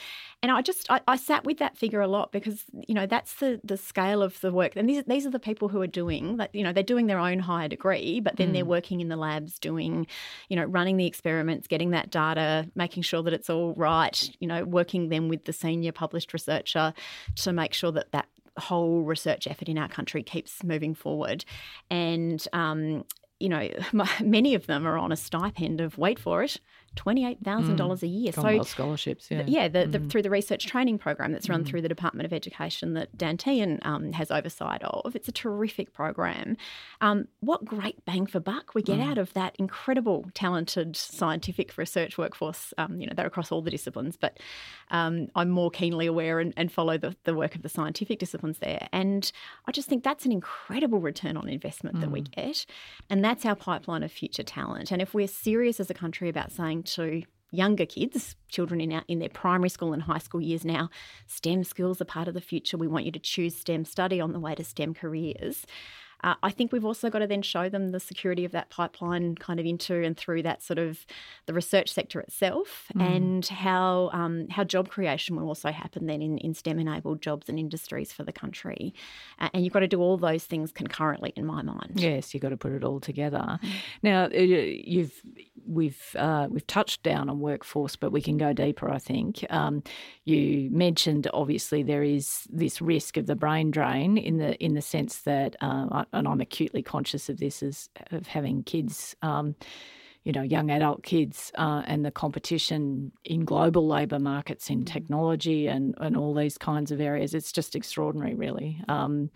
and 0.42 0.52
I 0.52 0.62
just 0.62 0.92
I, 0.92 1.00
I, 1.08 1.16
sat 1.16 1.46
with 1.46 1.60
that 1.60 1.78
figure 1.78 2.02
a 2.02 2.08
lot 2.08 2.34
because 2.34 2.66
you 2.88 2.94
know 2.94 3.06
that's 3.06 3.36
the 3.36 3.62
the 3.64 3.78
scale 3.78 4.22
of 4.22 4.40
the 4.42 4.52
work, 4.52 4.74
and 4.76 4.90
these 4.90 5.04
these 5.08 5.26
are 5.26 5.30
the 5.30 5.40
people 5.40 5.70
who 5.70 5.82
are 5.82 5.88
doing 5.88 6.38
that. 6.38 6.54
You 6.54 6.64
know, 6.64 6.74
they're 6.74 6.84
doing 6.84 7.08
their 7.08 7.20
own 7.20 7.40
higher 7.40 7.70
degree, 7.70 8.20
but 8.20 8.36
then 8.36 8.50
mm. 8.50 8.54
they're 8.54 8.66
working 8.66 9.00
in 9.00 9.08
the 9.08 9.16
labs, 9.16 9.58
doing, 9.60 10.08
you 10.50 10.58
know, 10.58 10.66
running 10.66 10.98
the 10.98 11.06
experiments, 11.06 11.68
getting 11.68 11.92
that 11.92 12.10
data, 12.10 12.70
making 12.76 13.04
sure 13.04 13.24
that 13.24 13.34
it's 13.34 13.50
all 13.50 13.74
right. 13.76 14.30
You 14.40 14.48
know, 14.48 14.66
working 14.66 15.08
then 15.08 15.30
with 15.30 15.46
the 15.46 15.54
senior 15.54 15.94
published 15.94 16.34
researcher 16.34 16.94
to 17.38 17.54
make 17.54 17.74
sure 17.74 17.94
that 17.94 18.12
that 18.12 18.28
whole 18.58 19.02
research 19.02 19.48
effort 19.48 19.70
in 19.70 19.78
our 19.78 19.88
country 19.88 20.24
keeps 20.24 20.64
moving 20.64 20.94
forward. 20.96 21.46
And, 21.90 22.46
um, 22.54 23.04
you 23.40 23.50
know, 23.50 23.70
many 24.22 24.56
of 24.56 24.68
them 24.68 24.88
are 24.88 24.98
on 24.98 25.12
a 25.12 25.18
stipend 25.18 25.82
of, 25.82 25.98
wait 25.98 26.20
for 26.20 26.44
it, 26.44 26.60
$28,000 26.96 27.76
mm. 27.76 28.04
a 28.04 28.08
year. 28.08 28.32
Commonwealth 28.32 28.68
so 28.68 28.72
scholarships, 28.72 29.28
yeah. 29.30 29.44
Yeah, 29.48 29.68
the, 29.68 29.86
the, 29.86 30.00
mm. 30.00 30.10
through 30.10 30.22
the 30.22 30.30
research 30.30 30.66
training 30.66 30.98
program 30.98 31.32
that's 31.32 31.50
run 31.50 31.64
mm. 31.64 31.68
through 31.68 31.82
the 31.82 31.90
Department 31.90 32.26
of 32.26 32.34
Education 32.34 32.94
that 32.94 33.18
Dan 33.18 33.38
Tehan 33.38 33.84
um, 33.86 34.14
has 34.14 34.32
oversight 34.32 34.84
of. 34.84 35.16
It's 35.16 35.28
a 35.28 35.32
terrific 35.32 35.94
program. 35.94 36.58
Um, 37.02 37.28
what 37.40 37.66
great 37.66 38.04
bang 38.06 38.26
for 38.26 38.40
buck 38.40 38.76
we 38.76 38.82
get 38.82 39.00
mm. 39.00 39.10
out 39.10 39.18
of 39.18 39.34
that 39.34 39.56
incredible, 39.58 40.26
talented 40.34 40.96
scientific 40.96 41.78
research 41.78 42.18
workforce. 42.18 42.74
Um, 42.78 43.00
you 43.00 43.08
know, 43.08 43.14
they're 43.16 43.28
across 43.28 43.52
all 43.52 43.62
the 43.62 43.72
disciplines, 43.72 44.18
but 44.18 44.40
um, 44.92 45.28
I'm 45.36 45.50
more 45.50 45.72
keenly 45.72 46.06
aware 46.06 46.40
and, 46.40 46.54
and 46.56 46.72
follow 46.72 46.98
the, 46.98 47.16
the 47.24 47.34
work 47.34 47.56
of 47.56 47.64
the 47.64 47.70
scientific 47.70 48.20
disciplines 48.20 48.60
there. 48.60 48.88
And 48.92 49.32
I 49.68 49.72
just 49.72 49.88
think 49.88 50.04
that's 50.04 50.26
an 50.26 50.32
incredible 50.32 51.00
return 51.00 51.38
on 51.38 51.50
investment 51.50 52.00
that 52.02 52.12
we 52.12 52.22
mm. 52.22 52.32
get. 52.32 52.66
And 53.10 53.24
that's 53.24 53.46
our 53.46 53.56
pipeline 53.56 54.04
of 54.04 54.12
future 54.12 54.44
talent. 54.44 54.92
And 54.92 55.02
if 55.02 55.14
we're 55.14 55.28
serious 55.28 55.80
as 55.80 55.90
a 55.90 55.94
country 55.94 56.30
about 56.30 56.52
saying 56.52 56.83
to 56.84 57.24
younger 57.52 57.86
kids, 57.86 58.36
children 58.50 58.82
in, 58.82 58.92
our, 58.92 59.04
in 59.08 59.20
their 59.20 59.30
primary 59.30 59.70
school 59.70 59.94
and 59.94 60.04
high 60.04 60.18
school 60.18 60.42
years 60.42 60.66
now, 60.66 60.90
STEM 61.28 61.64
skills 61.64 62.02
are 62.02 62.06
part 62.06 62.28
of 62.28 62.34
the 62.34 62.42
future. 62.42 62.78
We 62.78 62.88
want 62.88 63.06
you 63.06 63.12
to 63.12 63.20
choose 63.20 63.56
STEM 63.56 63.86
study 63.86 64.20
on 64.20 64.34
the 64.34 64.40
way 64.40 64.56
to 64.56 64.64
STEM 64.64 64.96
careers. 64.96 65.66
Uh, 66.24 66.36
I 66.42 66.52
think 66.52 66.72
we've 66.72 66.86
also 66.86 67.10
got 67.10 67.20
to 67.20 67.28
then 67.28 67.42
show 67.42 67.70
them 67.70 67.92
the 67.92 68.00
security 68.00 68.46
of 68.46 68.52
that 68.54 68.70
pipeline 68.70 69.36
kind 69.36 69.60
of 69.60 69.66
into 69.66 70.02
and 70.04 70.16
through 70.16 70.44
that 70.44 70.64
sort 70.64 70.80
of 70.80 71.06
the 71.46 71.54
research 71.54 71.92
sector 71.92 72.20
itself 72.22 72.92
mm. 72.96 73.16
and 73.16 73.46
how 73.46 74.10
um, 74.14 74.48
how 74.50 74.64
job 74.64 74.90
creation 74.90 75.36
will 75.36 75.48
also 75.48 75.72
happen 75.72 76.06
then 76.06 76.22
in, 76.22 76.38
in 76.40 76.54
STEM 76.54 76.80
enabled 76.80 77.22
jobs 77.22 77.50
and 77.50 77.60
industries 77.60 78.12
for 78.12 78.24
the 78.24 78.32
country. 78.32 78.94
Uh, 79.40 79.50
and 79.54 79.64
you've 79.64 79.74
got 79.74 79.82
to 79.82 79.88
do 79.88 80.00
all 80.00 80.18
those 80.18 80.46
things 80.46 80.72
concurrently 80.72 81.34
in 81.36 81.46
my 81.46 81.62
mind. 81.62 81.94
Yes, 81.96 82.34
you've 82.34 82.44
got 82.44 82.50
to 82.50 82.58
put 82.58 82.72
it 82.72 82.84
all 82.84 83.00
together. 83.00 83.60
Mm. 83.62 83.70
Now, 84.02 84.24
uh, 84.26 84.38
you've 84.38 85.22
we've 85.66 86.16
uh, 86.18 86.48
we've 86.50 86.68
touched 86.68 87.04
down 87.04 87.30
on 87.30 87.40
workforce, 87.40 87.96
but 87.96 88.12
we 88.12 88.22
can 88.22 88.38
go 88.38 88.54
deeper. 88.54 88.90
I 88.90 89.00
think 89.00 89.46
um, 89.50 89.84
you 90.26 90.70
mentioned 90.72 91.28
obviously 91.34 91.84
there 91.84 92.04
is 92.04 92.48
this 92.50 92.82
risk 92.82 93.18
of 93.18 93.26
the 93.26 93.36
brain 93.36 93.72
drain 93.72 94.18
in 94.18 94.38
the 94.38 94.56
in 94.64 94.74
the 94.74 94.82
sense 94.82 95.20
that 95.20 95.56
uh, 95.62 96.06
and 96.14 96.28
I'm 96.28 96.42
acutely 96.42 96.82
conscious 96.82 97.30
of 97.30 97.38
this 97.38 97.64
as 97.64 97.90
of 98.12 98.28
having 98.28 98.64
kids. 98.64 99.16
Um, 99.22 99.56
you 100.24 100.32
know, 100.32 100.42
young 100.42 100.72
adult 100.72 101.04
kids 101.04 101.52
uh, 101.56 101.84
and 101.86 102.06
the 102.06 102.12
competition 102.12 103.12
in 103.26 103.44
global 103.44 103.86
labour 103.86 104.20
markets 104.20 104.70
in 104.70 104.86
technology 104.86 105.68
and, 105.68 105.96
and 106.00 106.16
all 106.16 106.34
these 106.34 106.58
kinds 106.58 106.92
of 106.92 107.02
areas. 107.02 107.34
It's 107.34 107.52
just 107.52 107.76
extraordinary, 107.76 108.34
really. 108.34 108.80
Um, 108.88 109.32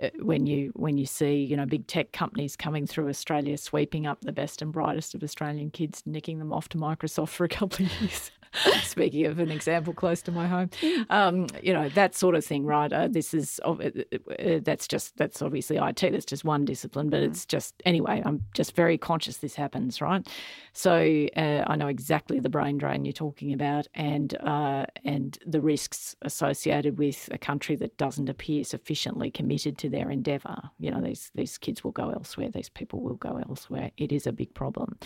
uh, 0.00 0.08
when 0.20 0.46
you 0.46 0.72
when 0.76 0.96
you 0.96 1.04
see 1.04 1.34
you 1.42 1.56
know 1.56 1.66
big 1.66 1.86
tech 1.86 2.12
companies 2.12 2.56
coming 2.56 2.86
through 2.86 3.08
Australia, 3.08 3.58
sweeping 3.58 4.06
up 4.06 4.20
the 4.22 4.32
best 4.32 4.62
and 4.62 4.72
brightest 4.72 5.14
of 5.14 5.22
Australian 5.22 5.70
kids, 5.70 6.02
nicking 6.06 6.38
them 6.38 6.52
off 6.52 6.68
to 6.70 6.78
Microsoft 6.78 7.28
for 7.30 7.44
a 7.44 7.48
couple 7.48 7.84
of 7.84 7.92
years. 8.00 8.30
Speaking 8.82 9.26
of 9.26 9.38
an 9.38 9.50
example 9.50 9.92
close 9.92 10.22
to 10.22 10.32
my 10.32 10.46
home, 10.46 10.70
um, 11.08 11.46
you 11.62 11.72
know 11.72 11.88
that 11.90 12.16
sort 12.16 12.34
of 12.34 12.44
thing, 12.44 12.64
right? 12.64 12.92
Uh, 12.92 13.06
this 13.06 13.32
is 13.32 13.60
uh, 13.64 13.70
uh, 13.72 14.58
that's 14.62 14.88
just 14.88 15.16
that's 15.16 15.40
obviously 15.40 15.76
IT. 15.76 16.00
That's 16.00 16.24
just 16.24 16.44
one 16.44 16.64
discipline, 16.64 17.10
but 17.10 17.20
it's 17.20 17.46
just 17.46 17.74
anyway. 17.84 18.22
I'm 18.24 18.44
just 18.54 18.74
very 18.74 18.98
conscious 18.98 19.36
this 19.36 19.54
happens, 19.54 20.00
right? 20.00 20.26
So 20.72 21.28
uh, 21.36 21.64
I 21.66 21.76
know 21.76 21.86
exactly 21.86 22.40
the 22.40 22.48
brain 22.48 22.76
drain 22.78 23.04
you're 23.04 23.12
talking 23.12 23.52
about, 23.52 23.86
and 23.94 24.36
uh, 24.40 24.86
and 25.04 25.38
the 25.46 25.60
risks 25.60 26.16
associated 26.22 26.98
with 26.98 27.28
a 27.30 27.38
country 27.38 27.76
that 27.76 27.96
doesn't 27.98 28.28
appear 28.28 28.64
sufficiently 28.64 29.30
committed 29.30 29.78
to 29.78 29.88
their 29.88 30.10
endeavour. 30.10 30.56
You 30.80 30.90
know, 30.90 31.00
these 31.00 31.30
these 31.36 31.56
kids 31.56 31.84
will 31.84 31.92
go 31.92 32.10
elsewhere. 32.10 32.48
These 32.50 32.70
people 32.70 33.00
will 33.00 33.14
go 33.14 33.40
elsewhere. 33.48 33.92
It 33.96 34.10
is 34.10 34.26
a 34.26 34.32
big 34.32 34.52
problem. 34.54 34.98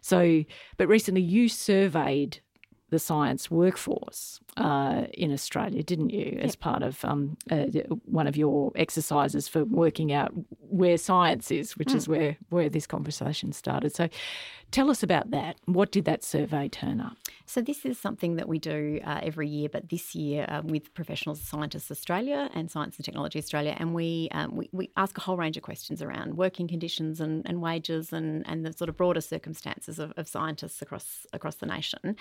So, 0.00 0.42
but 0.78 0.88
recently 0.88 1.22
you 1.22 1.48
surveyed 1.48 2.40
the 2.90 2.98
science 2.98 3.50
workforce 3.50 4.40
uh, 4.56 5.04
in 5.12 5.32
Australia, 5.32 5.82
didn't 5.82 6.10
you, 6.10 6.32
yep. 6.34 6.44
as 6.44 6.56
part 6.56 6.82
of 6.82 7.04
um, 7.04 7.36
uh, 7.50 7.66
one 8.04 8.26
of 8.26 8.36
your 8.36 8.72
exercises 8.76 9.46
for 9.46 9.64
working 9.64 10.12
out 10.12 10.32
where 10.68 10.96
science 10.96 11.50
is, 11.50 11.76
which 11.76 11.88
mm. 11.88 11.96
is 11.96 12.08
where, 12.08 12.36
where 12.48 12.68
this 12.68 12.86
conversation 12.86 13.52
started. 13.52 13.94
So 13.94 14.08
tell 14.70 14.90
us 14.90 15.02
about 15.02 15.30
that. 15.30 15.56
What 15.64 15.92
did 15.92 16.04
that 16.04 16.22
survey 16.22 16.68
turn 16.68 17.00
up? 17.00 17.16
So, 17.46 17.62
this 17.62 17.86
is 17.86 17.98
something 17.98 18.36
that 18.36 18.46
we 18.46 18.58
do 18.58 19.00
uh, 19.04 19.20
every 19.22 19.48
year, 19.48 19.70
but 19.70 19.88
this 19.88 20.14
year 20.14 20.44
um, 20.48 20.66
with 20.66 20.92
Professional 20.92 21.34
Scientists 21.34 21.90
Australia 21.90 22.50
and 22.52 22.70
Science 22.70 22.96
and 22.96 23.04
Technology 23.06 23.38
Australia, 23.38 23.74
and 23.78 23.94
we, 23.94 24.28
um, 24.32 24.54
we, 24.54 24.68
we, 24.72 24.90
ask 24.98 25.16
a 25.16 25.22
whole 25.22 25.38
range 25.38 25.56
of 25.56 25.62
questions 25.62 26.02
around 26.02 26.36
working 26.36 26.68
conditions 26.68 27.20
and, 27.20 27.42
and 27.48 27.62
wages 27.62 28.12
and, 28.12 28.46
and 28.46 28.66
the 28.66 28.72
sort 28.74 28.90
of 28.90 28.96
broader 28.98 29.22
circumstances 29.22 29.98
of, 29.98 30.12
of 30.18 30.28
scientists 30.28 30.82
across, 30.82 31.26
across 31.32 31.56
the 31.56 31.66
nation. 31.66 32.16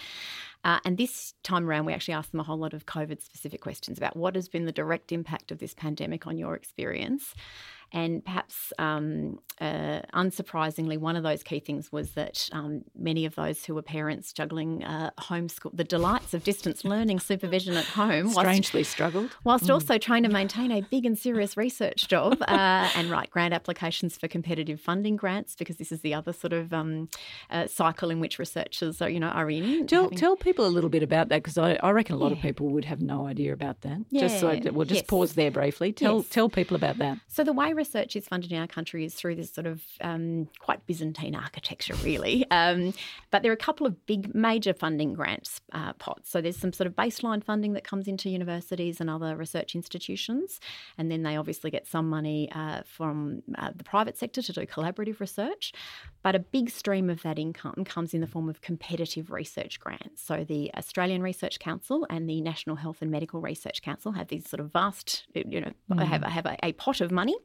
Uh, 0.64 0.80
and 0.86 0.98
this 0.98 1.34
time 1.44 1.68
around, 1.68 1.86
we 1.86 1.94
actually 1.94 2.14
asked 2.14 2.32
them 2.32 2.40
a 2.40 2.44
whole 2.44 2.58
lot 2.58 2.74
of 2.74 2.86
COVID 2.86 3.22
specific 3.22 3.60
questions 3.60 3.98
about 3.98 4.16
what 4.16 4.36
has 4.36 4.48
been 4.48 4.66
the 4.66 4.72
direct 4.72 5.12
impact 5.12 5.52
of 5.52 5.60
this 5.60 5.74
pandemic 5.74 6.26
on 6.26 6.38
your 6.38 6.56
experience. 6.56 7.34
And 7.94 8.24
perhaps 8.24 8.74
um, 8.78 9.40
uh, 9.62 10.02
unsurprisingly, 10.14 10.98
one 10.98 11.16
of 11.16 11.24
those 11.24 11.42
key 11.42 11.60
things 11.60 11.92
was 11.92 12.12
that 12.12 12.50
um, 12.52 12.84
many 12.96 13.26
of 13.26 13.36
those 13.36 13.64
who 13.64 13.74
were 13.76 13.82
parents 13.82 14.34
juggling 14.34 14.84
uh, 14.84 15.12
homeschool, 15.20 15.72
the 15.74 15.84
delights 15.84 16.34
of 16.34 16.44
distance 16.44 16.84
learning 16.84 17.20
supervision 17.20 17.76
at 17.78 17.86
home, 17.86 18.30
strangely 18.30 18.80
whilst, 18.80 18.92
struggled, 18.92 19.38
whilst 19.44 19.66
mm. 19.66 19.74
also 19.74 19.98
trying 19.98 20.24
to 20.24 20.30
maintain 20.30 20.72
a 20.72 20.82
big 20.82 21.06
and 21.06 21.18
serious 21.18 21.56
research 21.56 22.08
job 22.08 22.42
uh, 22.42 22.90
and 22.96 23.10
write 23.10 23.30
grant 23.32 23.54
applications 23.54 24.18
for 24.18 24.28
competitive 24.28 24.82
funding 24.82 25.16
grants, 25.16 25.56
because 25.56 25.78
this 25.78 25.92
is 25.92 26.02
the 26.02 26.14
other 26.14 26.34
sort 26.34 26.54
of 26.54 26.74
um, 26.74 27.08
uh, 27.50 27.68
cycle 27.68 28.10
in 28.10 28.20
which 28.20 28.38
researchers 28.38 29.02
are, 29.02 29.10
you 29.10 29.20
know, 29.20 29.30
are 29.30 29.50
in. 29.50 29.88
Tell, 29.88 30.04
having... 30.04 30.18
tell 30.18 30.36
people 30.36 30.66
a 30.66 30.68
little 30.68 30.90
bit 30.90 31.04
about 31.04 31.30
that, 31.30 31.42
because 31.42 31.58
I, 31.58 31.80
I, 31.82 31.92
reckon 31.92 32.16
a 32.16 32.20
lot 32.20 32.32
yeah. 32.32 32.38
of 32.38 32.42
people 32.42 32.68
would 32.70 32.86
have 32.86 33.02
no 33.02 33.26
idea 33.26 33.54
about 33.54 33.82
that. 33.82 34.00
Yeah. 34.10 34.22
Just 34.22 34.40
so 34.40 34.60
we'll 34.72 34.86
just 34.86 35.02
yes. 35.02 35.08
pause 35.08 35.34
there 35.34 35.52
briefly. 35.52 35.94
Tell 35.94 36.18
yes. 36.18 36.30
tell 36.30 36.50
people 36.50 36.76
about 36.76 36.98
that. 36.98 37.20
So 37.28 37.44
the 37.44 37.54
way 37.54 37.74
research 37.78 38.16
is 38.16 38.28
funded 38.28 38.52
in 38.52 38.60
our 38.60 38.68
country 38.68 39.06
is 39.06 39.14
through 39.14 39.36
this 39.36 39.52
sort 39.52 39.68
of 39.68 39.82
um, 40.02 40.50
quite 40.60 40.86
Byzantine 40.86 41.36
architecture, 41.36 41.96
really. 42.04 42.46
Um, 42.52 42.94
but 43.32 43.44
there 43.44 43.52
are 43.52 43.54
a 43.54 43.58
couple 43.58 43.88
of 43.88 44.06
big, 44.06 44.34
major 44.36 44.74
funding 44.74 45.14
grants 45.14 45.62
uh, 45.72 45.94
pots. 45.94 46.30
So 46.30 46.42
there's 46.42 46.58
some 46.58 46.74
sort 46.74 46.88
of 46.88 46.96
baseline 46.96 47.44
funding 47.44 47.74
that 47.74 47.84
comes 47.84 48.08
into 48.08 48.30
universities 48.30 49.00
and 49.00 49.10
other 49.10 49.36
research 49.36 49.76
institutions, 49.76 50.60
and 50.98 51.10
then 51.12 51.24
they 51.24 51.38
obviously 51.38 51.72
get 51.72 51.88
some 51.88 52.10
money 52.10 52.52
uh, 52.52 52.82
from 52.86 53.44
uh, 53.58 53.72
the 53.76 53.84
private 53.84 54.18
sector 54.18 54.42
to 54.42 54.54
do 54.54 54.66
collaborative 54.66 55.20
research. 55.20 55.74
But 56.24 56.36
a 56.36 56.40
big 56.40 56.70
stream 56.70 57.10
of 57.10 57.22
that 57.22 57.40
income 57.40 57.86
comes 57.86 58.14
in 58.14 58.22
the 58.22 58.28
form 58.28 58.50
of 58.50 58.62
competitive 58.62 59.32
research 59.32 59.80
grants. 59.80 60.22
So 60.22 60.44
the 60.44 60.74
Australian 60.76 61.22
Research 61.22 61.60
Council 61.60 62.06
and 62.10 62.30
the 62.30 62.42
National 62.42 62.76
Health 62.76 62.98
and 63.02 63.12
Medical 63.12 63.40
Research 63.40 63.82
Council 63.82 64.12
have 64.14 64.28
these 64.28 64.50
sort 64.50 64.60
of 64.60 64.72
vast, 64.72 65.26
you 65.34 65.62
know, 65.62 65.72
mm. 65.92 66.04
have, 66.04 66.24
have 66.24 66.46
a, 66.46 66.58
a 66.64 66.74
pot 66.74 67.02
of 67.02 67.12
money, 67.12 67.36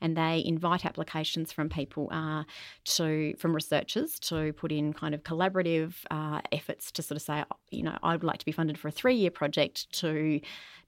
and 0.00 0.16
they 0.16 0.42
invite 0.44 0.84
applications 0.84 1.52
from 1.52 1.68
people 1.68 2.08
uh, 2.12 2.44
to 2.84 3.34
from 3.38 3.54
researchers 3.54 4.18
to 4.20 4.52
put 4.54 4.72
in 4.72 4.92
kind 4.92 5.14
of 5.14 5.22
collaborative 5.22 5.94
uh, 6.10 6.40
efforts 6.52 6.90
to 6.92 7.02
sort 7.02 7.16
of 7.16 7.22
say, 7.22 7.44
you 7.70 7.82
know, 7.82 7.96
I 8.02 8.12
would 8.12 8.24
like 8.24 8.38
to 8.38 8.44
be 8.44 8.52
funded 8.52 8.78
for 8.78 8.88
a 8.88 8.92
three 8.92 9.14
year 9.14 9.30
project 9.30 9.90
to 10.00 10.40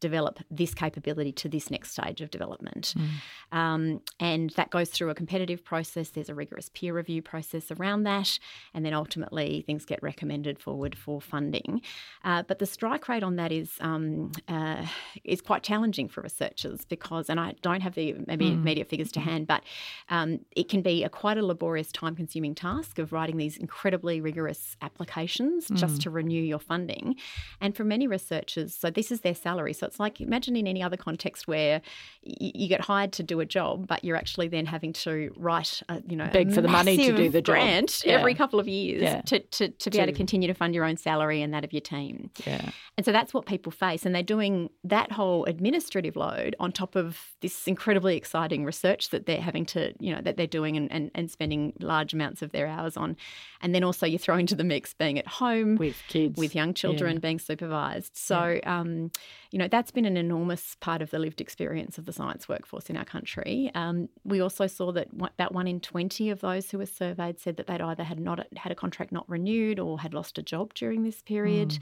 develop 0.03 0.41
this 0.51 0.75
capability 0.75 1.31
to 1.31 1.49
this 1.49 1.71
next 1.71 1.93
stage 1.93 2.21
of 2.21 2.31
development. 2.31 2.93
Mm. 2.99 3.57
Um, 3.57 4.01
and 4.19 4.51
that 4.51 4.71
goes 4.71 4.91
through 4.91 5.11
a 5.11 5.15
competitive 5.15 5.65
process. 5.65 6.11
There's 6.11 6.29
a 6.29 6.35
rigorous 6.35 6.71
peer 6.75 6.93
review 6.93 7.23
process 7.23 7.71
around 7.71 8.03
that. 8.03 8.39
And 8.75 8.85
then 8.85 8.95
ultimately 8.95 9.63
things 9.65 9.85
get 9.85 10.03
recommended 10.03 10.59
forward 10.59 10.99
for 10.99 11.21
funding. 11.21 11.83
Uh, 12.25 12.43
but 12.43 12.59
the 12.59 12.67
strike 12.67 13.09
rate 13.09 13.23
on 13.23 13.37
that 13.37 13.53
is 13.53 13.71
um, 13.81 14.33
uh, 14.49 14.85
is 15.25 15.41
quite 15.41 15.63
challenging 15.63 16.09
for 16.09 16.21
researchers 16.21 16.85
because, 16.85 17.31
and 17.31 17.39
I 17.39 17.55
don't 17.63 17.81
have 17.81 17.95
the 17.95 18.17
maybe 18.27 18.51
mm. 18.51 18.63
Immediate 18.73 18.89
figures 18.89 19.13
to 19.13 19.21
hand, 19.21 19.47
but 19.47 19.63
um, 20.09 20.41
it 20.57 20.69
can 20.69 20.83
be 20.83 21.05
a 21.05 21.09
quite 21.09 21.39
a 21.39 21.45
laborious, 21.45 21.93
time 21.93 22.17
consuming 22.17 22.55
task 22.55 22.99
of 22.99 23.13
writing 23.13 23.37
these 23.37 23.57
incredibly 23.57 24.21
rigorous 24.21 24.77
applications 24.83 25.69
mm. 25.69 25.77
just 25.77 26.03
to 26.03 26.11
renew 26.11 26.43
your 26.43 26.59
funding. 26.59 27.17
And 27.61 27.77
for 27.77 27.85
many 27.85 28.07
researchers, 28.07 28.75
so 28.75 28.91
this 28.91 29.13
is 29.13 29.21
their 29.21 29.35
salary. 29.35 29.73
So 29.73 29.87
it's 29.87 30.01
like 30.01 30.21
imagine 30.21 30.57
in 30.57 30.67
any 30.67 30.83
other 30.83 30.97
context 30.97 31.47
where 31.47 31.81
y- 32.25 32.53
you 32.55 32.69
get 32.69 32.81
hired 32.81 33.13
to 33.13 33.23
do 33.23 33.41
a 33.41 33.47
job, 33.47 33.87
but 33.87 34.05
you're 34.05 34.17
actually 34.17 34.49
then 34.49 34.67
having 34.67 34.93
to 34.93 35.33
write, 35.37 35.83
a, 35.89 36.03
you 36.09 36.17
know, 36.17 36.29
beg 36.33 36.53
for 36.53 36.61
the 36.61 36.69
money 36.69 36.97
to 36.97 37.17
do 37.17 37.29
the 37.29 37.43
grant 37.43 38.03
yeah. 38.05 38.15
every 38.15 38.35
couple 38.35 38.59
of 38.59 38.69
years 38.69 39.03
yeah. 39.03 39.21
to, 39.23 39.39
to, 39.41 39.69
to 39.69 39.91
be 39.91 39.97
to, 39.97 40.03
able 40.03 40.13
to 40.13 40.17
continue 40.17 40.49
to 40.49 40.55
fund 40.55 40.75
your 40.75 40.85
own 40.85 40.97
salary 40.97 41.43
and 41.43 41.53
that 41.55 41.65
of 41.65 41.73
your 41.73 41.81
team. 41.81 42.31
Yeah. 42.47 42.71
And 42.97 43.05
so 43.05 43.13
that's 43.13 43.33
what 43.35 43.47
people 43.47 43.73
face. 43.73 44.05
And 44.07 44.15
they're 44.15 44.23
doing 44.23 44.71
that 44.85 45.13
whole 45.13 45.45
administrative 45.45 46.17
load 46.17 46.57
on 46.59 46.73
top 46.73 46.97
of 46.97 47.19
this 47.41 47.67
incredibly 47.67 48.17
exciting 48.17 48.62
research 48.65 49.11
that 49.11 49.27
they're 49.27 49.41
having 49.41 49.67
to, 49.67 49.93
you 49.99 50.15
know, 50.15 50.21
that 50.21 50.37
they're 50.37 50.47
doing 50.47 50.77
and, 50.77 50.91
and, 50.91 51.11
and 51.15 51.31
spending 51.31 51.73
large 51.81 52.13
amounts 52.13 52.43
of 52.43 52.53
their 52.53 52.67
hours 52.67 52.97
on. 52.97 53.17
And 53.61 53.75
then 53.75 53.85
also 53.85 54.07
you 54.07 54.19
throw 54.19 54.37
into 54.37 54.55
the 54.55 54.65
mix 54.65 54.95
being 54.95 55.19
at 55.19 55.27
home 55.27 55.77
with 55.77 56.03
kids, 56.09 56.39
with 56.39 56.55
young 56.55 56.75
children, 56.75 57.15
yeah. 57.15 57.21
being 57.21 57.39
supervised. 57.39 58.17
So, 58.17 58.61
um, 58.65 59.11
you 59.51 59.59
know, 59.59 59.69
that's 59.69 59.91
been 59.91 60.05
an 60.05 60.17
enormous 60.17 60.77
part 60.81 61.03
of 61.03 61.11
the 61.11 61.19
lived 61.19 61.41
experience 61.41 61.99
of 61.99 62.07
the 62.07 62.13
science 62.13 62.49
workforce 62.49 62.91
in 62.91 62.97
our 62.97 63.05
country. 63.05 63.71
Um, 63.75 64.09
we 64.25 64.41
also 64.41 64.67
saw 64.67 64.93
that 64.93 65.09
about 65.13 65.53
one 65.53 65.67
in 65.67 65.81
20 65.81 66.31
of 66.31 66.41
those 66.41 66.71
who 66.71 66.79
were 66.79 66.87
surveyed 66.87 67.41
said 67.41 67.57
that 67.57 67.67
they'd 67.67 67.81
either 67.81 68.05
had 68.05 68.19
not 68.19 68.47
had 68.57 68.73
a 68.73 68.75
contract 68.75 69.13
not 69.13 69.29
renewed 69.29 69.79
or 69.79 70.01
had 70.01 70.15
lost 70.15 70.39
a 70.39 70.43
job 70.43 70.75
during 70.75 71.03
this 71.03 71.23
period. 71.23 71.79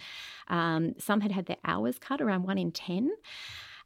Mm. 0.51 0.55
Um, 0.55 0.95
some 0.99 1.21
had 1.21 1.33
had 1.33 1.47
their 1.47 1.59
hours 1.65 1.99
cut, 1.99 2.21
around 2.21 2.43
one 2.45 2.59
in 2.59 2.73
10. 2.73 3.11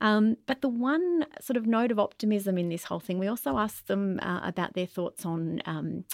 Um, 0.00 0.37
but 0.46 0.61
the 0.61 0.68
one 0.68 1.26
sort 1.40 1.57
of 1.57 1.66
note 1.66 1.90
of 1.90 1.98
optimism 1.98 2.59
in 2.59 2.68
this 2.68 2.85
whole 2.85 3.00
thing, 3.00 3.18
we 3.18 3.26
also 3.26 3.59
asked 3.59 3.87
them 3.87 4.18
uh, 4.20 4.40
about 4.42 4.74
their 4.74 4.87
thoughts 4.87 5.24
on 5.24 5.62
um, 5.66 6.04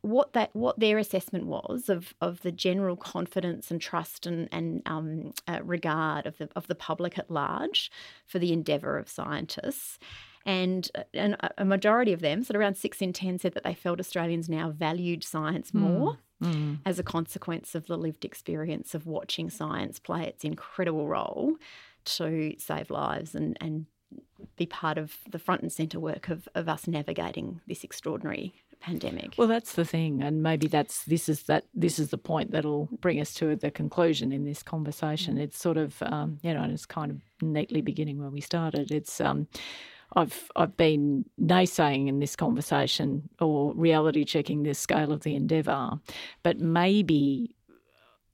what 0.00 0.32
that 0.32 0.50
what 0.54 0.78
their 0.78 0.98
assessment 0.98 1.46
was 1.46 1.88
of 1.88 2.14
of 2.20 2.40
the 2.42 2.52
general 2.52 2.96
confidence 2.96 3.70
and 3.70 3.80
trust 3.80 4.26
and 4.26 4.48
and 4.52 4.82
um, 4.86 5.32
uh, 5.46 5.60
regard 5.62 6.26
of 6.26 6.38
the 6.38 6.48
of 6.56 6.66
the 6.66 6.74
public 6.74 7.18
at 7.18 7.30
large 7.30 7.90
for 8.26 8.38
the 8.38 8.52
endeavour 8.52 8.98
of 8.98 9.08
scientists. 9.08 9.98
And, 10.46 10.90
uh, 10.94 11.02
and 11.12 11.36
a 11.58 11.66
majority 11.66 12.14
of 12.14 12.20
them, 12.20 12.42
so 12.42 12.54
around 12.54 12.78
six 12.78 13.02
in 13.02 13.12
10, 13.12 13.40
said 13.40 13.52
that 13.52 13.62
they 13.62 13.74
felt 13.74 14.00
Australians 14.00 14.48
now 14.48 14.70
valued 14.70 15.22
science 15.22 15.68
hmm. 15.68 15.80
more 15.80 16.18
mm. 16.42 16.52
Mm. 16.54 16.78
as 16.86 16.98
a 16.98 17.02
consequence 17.02 17.74
of 17.74 17.86
the 17.86 17.98
lived 17.98 18.24
experience 18.24 18.94
of 18.94 19.06
watching 19.06 19.50
science 19.50 19.98
play 19.98 20.24
its 20.24 20.42
incredible 20.42 21.06
role 21.06 21.56
to 22.04 22.54
save 22.58 22.90
lives 22.90 23.34
and, 23.34 23.56
and 23.60 23.86
be 24.56 24.66
part 24.66 24.98
of 24.98 25.16
the 25.30 25.38
front 25.38 25.62
and 25.62 25.72
centre 25.72 26.00
work 26.00 26.28
of, 26.28 26.48
of 26.54 26.68
us 26.68 26.86
navigating 26.86 27.60
this 27.66 27.84
extraordinary 27.84 28.54
pandemic. 28.80 29.34
Well, 29.36 29.48
that's 29.48 29.74
the 29.74 29.84
thing, 29.84 30.22
and 30.22 30.42
maybe 30.42 30.66
that's 30.66 31.04
this 31.04 31.28
is 31.28 31.44
that 31.44 31.64
this 31.74 31.98
is 31.98 32.10
the 32.10 32.18
point 32.18 32.50
that'll 32.50 32.88
bring 33.00 33.20
us 33.20 33.32
to 33.34 33.54
the 33.54 33.70
conclusion 33.70 34.32
in 34.32 34.44
this 34.44 34.62
conversation. 34.62 35.36
Mm. 35.36 35.40
It's 35.40 35.58
sort 35.58 35.76
of 35.76 36.02
um, 36.02 36.38
you 36.42 36.52
know, 36.54 36.62
and 36.62 36.72
it's 36.72 36.86
kind 36.86 37.10
of 37.10 37.20
neatly 37.42 37.82
beginning 37.82 38.18
where 38.18 38.30
we 38.30 38.40
started. 38.40 38.90
It's 38.90 39.20
um, 39.20 39.46
I've 40.16 40.50
I've 40.56 40.76
been 40.76 41.26
naysaying 41.40 42.08
in 42.08 42.18
this 42.18 42.36
conversation 42.36 43.28
or 43.38 43.74
reality 43.74 44.24
checking 44.24 44.62
the 44.62 44.74
scale 44.74 45.12
of 45.12 45.22
the 45.22 45.34
endeavour, 45.34 46.00
but 46.42 46.58
maybe 46.58 47.54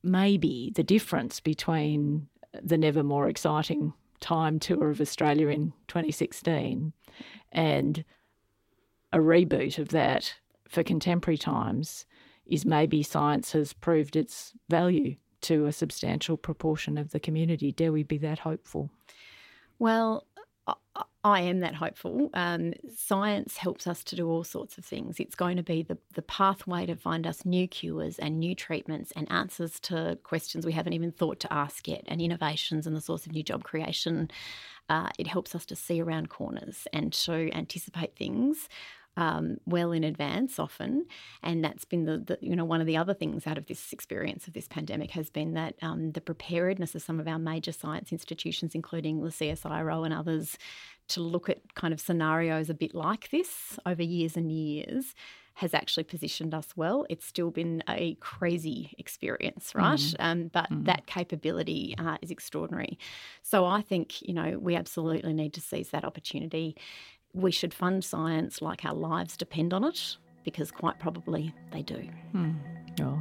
maybe 0.02 0.72
the 0.74 0.84
difference 0.84 1.40
between 1.40 2.28
the 2.62 2.78
never 2.78 3.02
more 3.02 3.28
exciting 3.28 3.92
time 4.20 4.58
tour 4.58 4.90
of 4.90 5.00
Australia 5.00 5.48
in 5.48 5.72
2016 5.88 6.92
and 7.52 8.04
a 9.12 9.18
reboot 9.18 9.78
of 9.78 9.88
that 9.88 10.34
for 10.68 10.82
contemporary 10.82 11.38
times 11.38 12.06
is 12.46 12.64
maybe 12.64 13.02
science 13.02 13.52
has 13.52 13.72
proved 13.72 14.16
its 14.16 14.52
value 14.68 15.16
to 15.42 15.66
a 15.66 15.72
substantial 15.72 16.36
proportion 16.36 16.98
of 16.98 17.10
the 17.10 17.20
community. 17.20 17.72
Dare 17.72 17.92
we 17.92 18.02
be 18.02 18.18
that 18.18 18.40
hopeful? 18.40 18.90
Well, 19.78 20.26
I 21.26 21.40
am 21.40 21.58
that 21.58 21.74
hopeful. 21.74 22.30
Um, 22.34 22.72
science 22.94 23.56
helps 23.56 23.88
us 23.88 24.04
to 24.04 24.14
do 24.14 24.30
all 24.30 24.44
sorts 24.44 24.78
of 24.78 24.84
things. 24.84 25.18
It's 25.18 25.34
going 25.34 25.56
to 25.56 25.62
be 25.64 25.82
the, 25.82 25.98
the 26.14 26.22
pathway 26.22 26.86
to 26.86 26.94
find 26.94 27.26
us 27.26 27.44
new 27.44 27.66
cures 27.66 28.20
and 28.20 28.38
new 28.38 28.54
treatments 28.54 29.12
and 29.16 29.28
answers 29.28 29.80
to 29.80 30.16
questions 30.22 30.64
we 30.64 30.70
haven't 30.70 30.92
even 30.92 31.10
thought 31.10 31.40
to 31.40 31.52
ask 31.52 31.88
yet, 31.88 32.04
and 32.06 32.20
innovations 32.20 32.86
and 32.86 32.94
the 32.94 33.00
source 33.00 33.26
of 33.26 33.32
new 33.32 33.42
job 33.42 33.64
creation. 33.64 34.30
Uh, 34.88 35.08
it 35.18 35.26
helps 35.26 35.56
us 35.56 35.66
to 35.66 35.74
see 35.74 36.00
around 36.00 36.28
corners 36.28 36.86
and 36.92 37.12
to 37.12 37.50
anticipate 37.52 38.14
things 38.14 38.68
um, 39.16 39.56
well 39.64 39.92
in 39.92 40.04
advance 40.04 40.58
often, 40.58 41.06
and 41.42 41.64
that's 41.64 41.84
been 41.84 42.04
the, 42.04 42.18
the, 42.18 42.38
you 42.40 42.54
know 42.54 42.64
one 42.64 42.80
of 42.80 42.86
the 42.86 42.96
other 42.96 43.14
things 43.14 43.46
out 43.46 43.56
of 43.56 43.66
this 43.66 43.92
experience 43.92 44.46
of 44.46 44.52
this 44.52 44.68
pandemic 44.68 45.10
has 45.12 45.30
been 45.30 45.54
that 45.54 45.74
um, 45.80 46.12
the 46.12 46.20
preparedness 46.20 46.94
of 46.94 47.02
some 47.02 47.18
of 47.18 47.26
our 47.26 47.38
major 47.38 47.72
science 47.72 48.12
institutions, 48.12 48.74
including 48.74 49.22
the 49.22 49.30
CSIRO 49.30 50.04
and 50.04 50.12
others, 50.12 50.58
to 51.08 51.20
look 51.20 51.48
at 51.48 51.74
kind 51.74 51.94
of 51.94 52.00
scenarios 52.00 52.70
a 52.70 52.74
bit 52.74 52.94
like 52.94 53.30
this 53.30 53.78
over 53.84 54.02
years 54.02 54.36
and 54.36 54.50
years 54.50 55.14
has 55.54 55.72
actually 55.72 56.04
positioned 56.04 56.52
us 56.52 56.68
well. 56.76 57.06
It's 57.08 57.24
still 57.24 57.50
been 57.50 57.82
a 57.88 58.14
crazy 58.20 58.94
experience, 58.98 59.74
right? 59.74 59.98
Mm. 59.98 60.16
Um, 60.18 60.50
but 60.52 60.70
mm. 60.70 60.84
that 60.84 61.06
capability 61.06 61.94
uh, 61.98 62.18
is 62.20 62.30
extraordinary. 62.30 62.98
So 63.42 63.64
I 63.64 63.80
think, 63.80 64.20
you 64.20 64.34
know, 64.34 64.58
we 64.60 64.76
absolutely 64.76 65.32
need 65.32 65.54
to 65.54 65.60
seize 65.60 65.90
that 65.90 66.04
opportunity. 66.04 66.76
We 67.32 67.52
should 67.52 67.72
fund 67.72 68.04
science 68.04 68.60
like 68.60 68.84
our 68.84 68.94
lives 68.94 69.36
depend 69.36 69.72
on 69.72 69.84
it, 69.84 70.18
because 70.44 70.70
quite 70.70 70.98
probably 70.98 71.54
they 71.72 71.82
do. 71.82 72.06
Mm. 72.34 72.56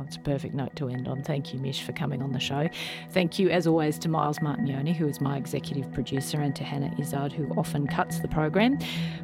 It's 0.05 0.15
a 0.15 0.19
perfect 0.19 0.53
note 0.53 0.75
to 0.77 0.89
end 0.89 1.07
on. 1.07 1.23
Thank 1.23 1.53
you, 1.53 1.59
Mish, 1.59 1.83
for 1.83 1.93
coming 1.93 2.21
on 2.21 2.31
the 2.31 2.39
show. 2.39 2.69
Thank 3.11 3.39
you, 3.39 3.49
as 3.49 3.67
always, 3.67 3.97
to 3.99 4.09
Miles 4.09 4.39
Martignoni, 4.39 4.95
who 4.95 5.07
is 5.07 5.19
my 5.19 5.37
executive 5.37 5.91
producer, 5.93 6.39
and 6.41 6.55
to 6.55 6.63
Hannah 6.63 6.93
Izzard, 6.99 7.33
who 7.33 7.47
often 7.57 7.87
cuts 7.87 8.19
the 8.19 8.27
program. 8.27 8.77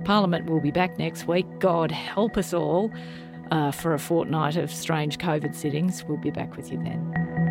Parliament 0.03 0.49
will 0.49 0.59
be 0.59 0.71
back 0.71 0.97
next 0.97 1.27
week. 1.27 1.45
God 1.59 1.91
help 1.91 2.37
us 2.37 2.53
all 2.53 2.91
uh, 3.51 3.71
for 3.71 3.93
a 3.93 3.99
fortnight 3.99 4.55
of 4.55 4.71
strange 4.71 5.17
COVID 5.17 5.53
sittings. 5.55 6.03
We'll 6.05 6.17
be 6.17 6.31
back 6.31 6.55
with 6.55 6.71
you 6.71 6.77
then. 6.77 7.50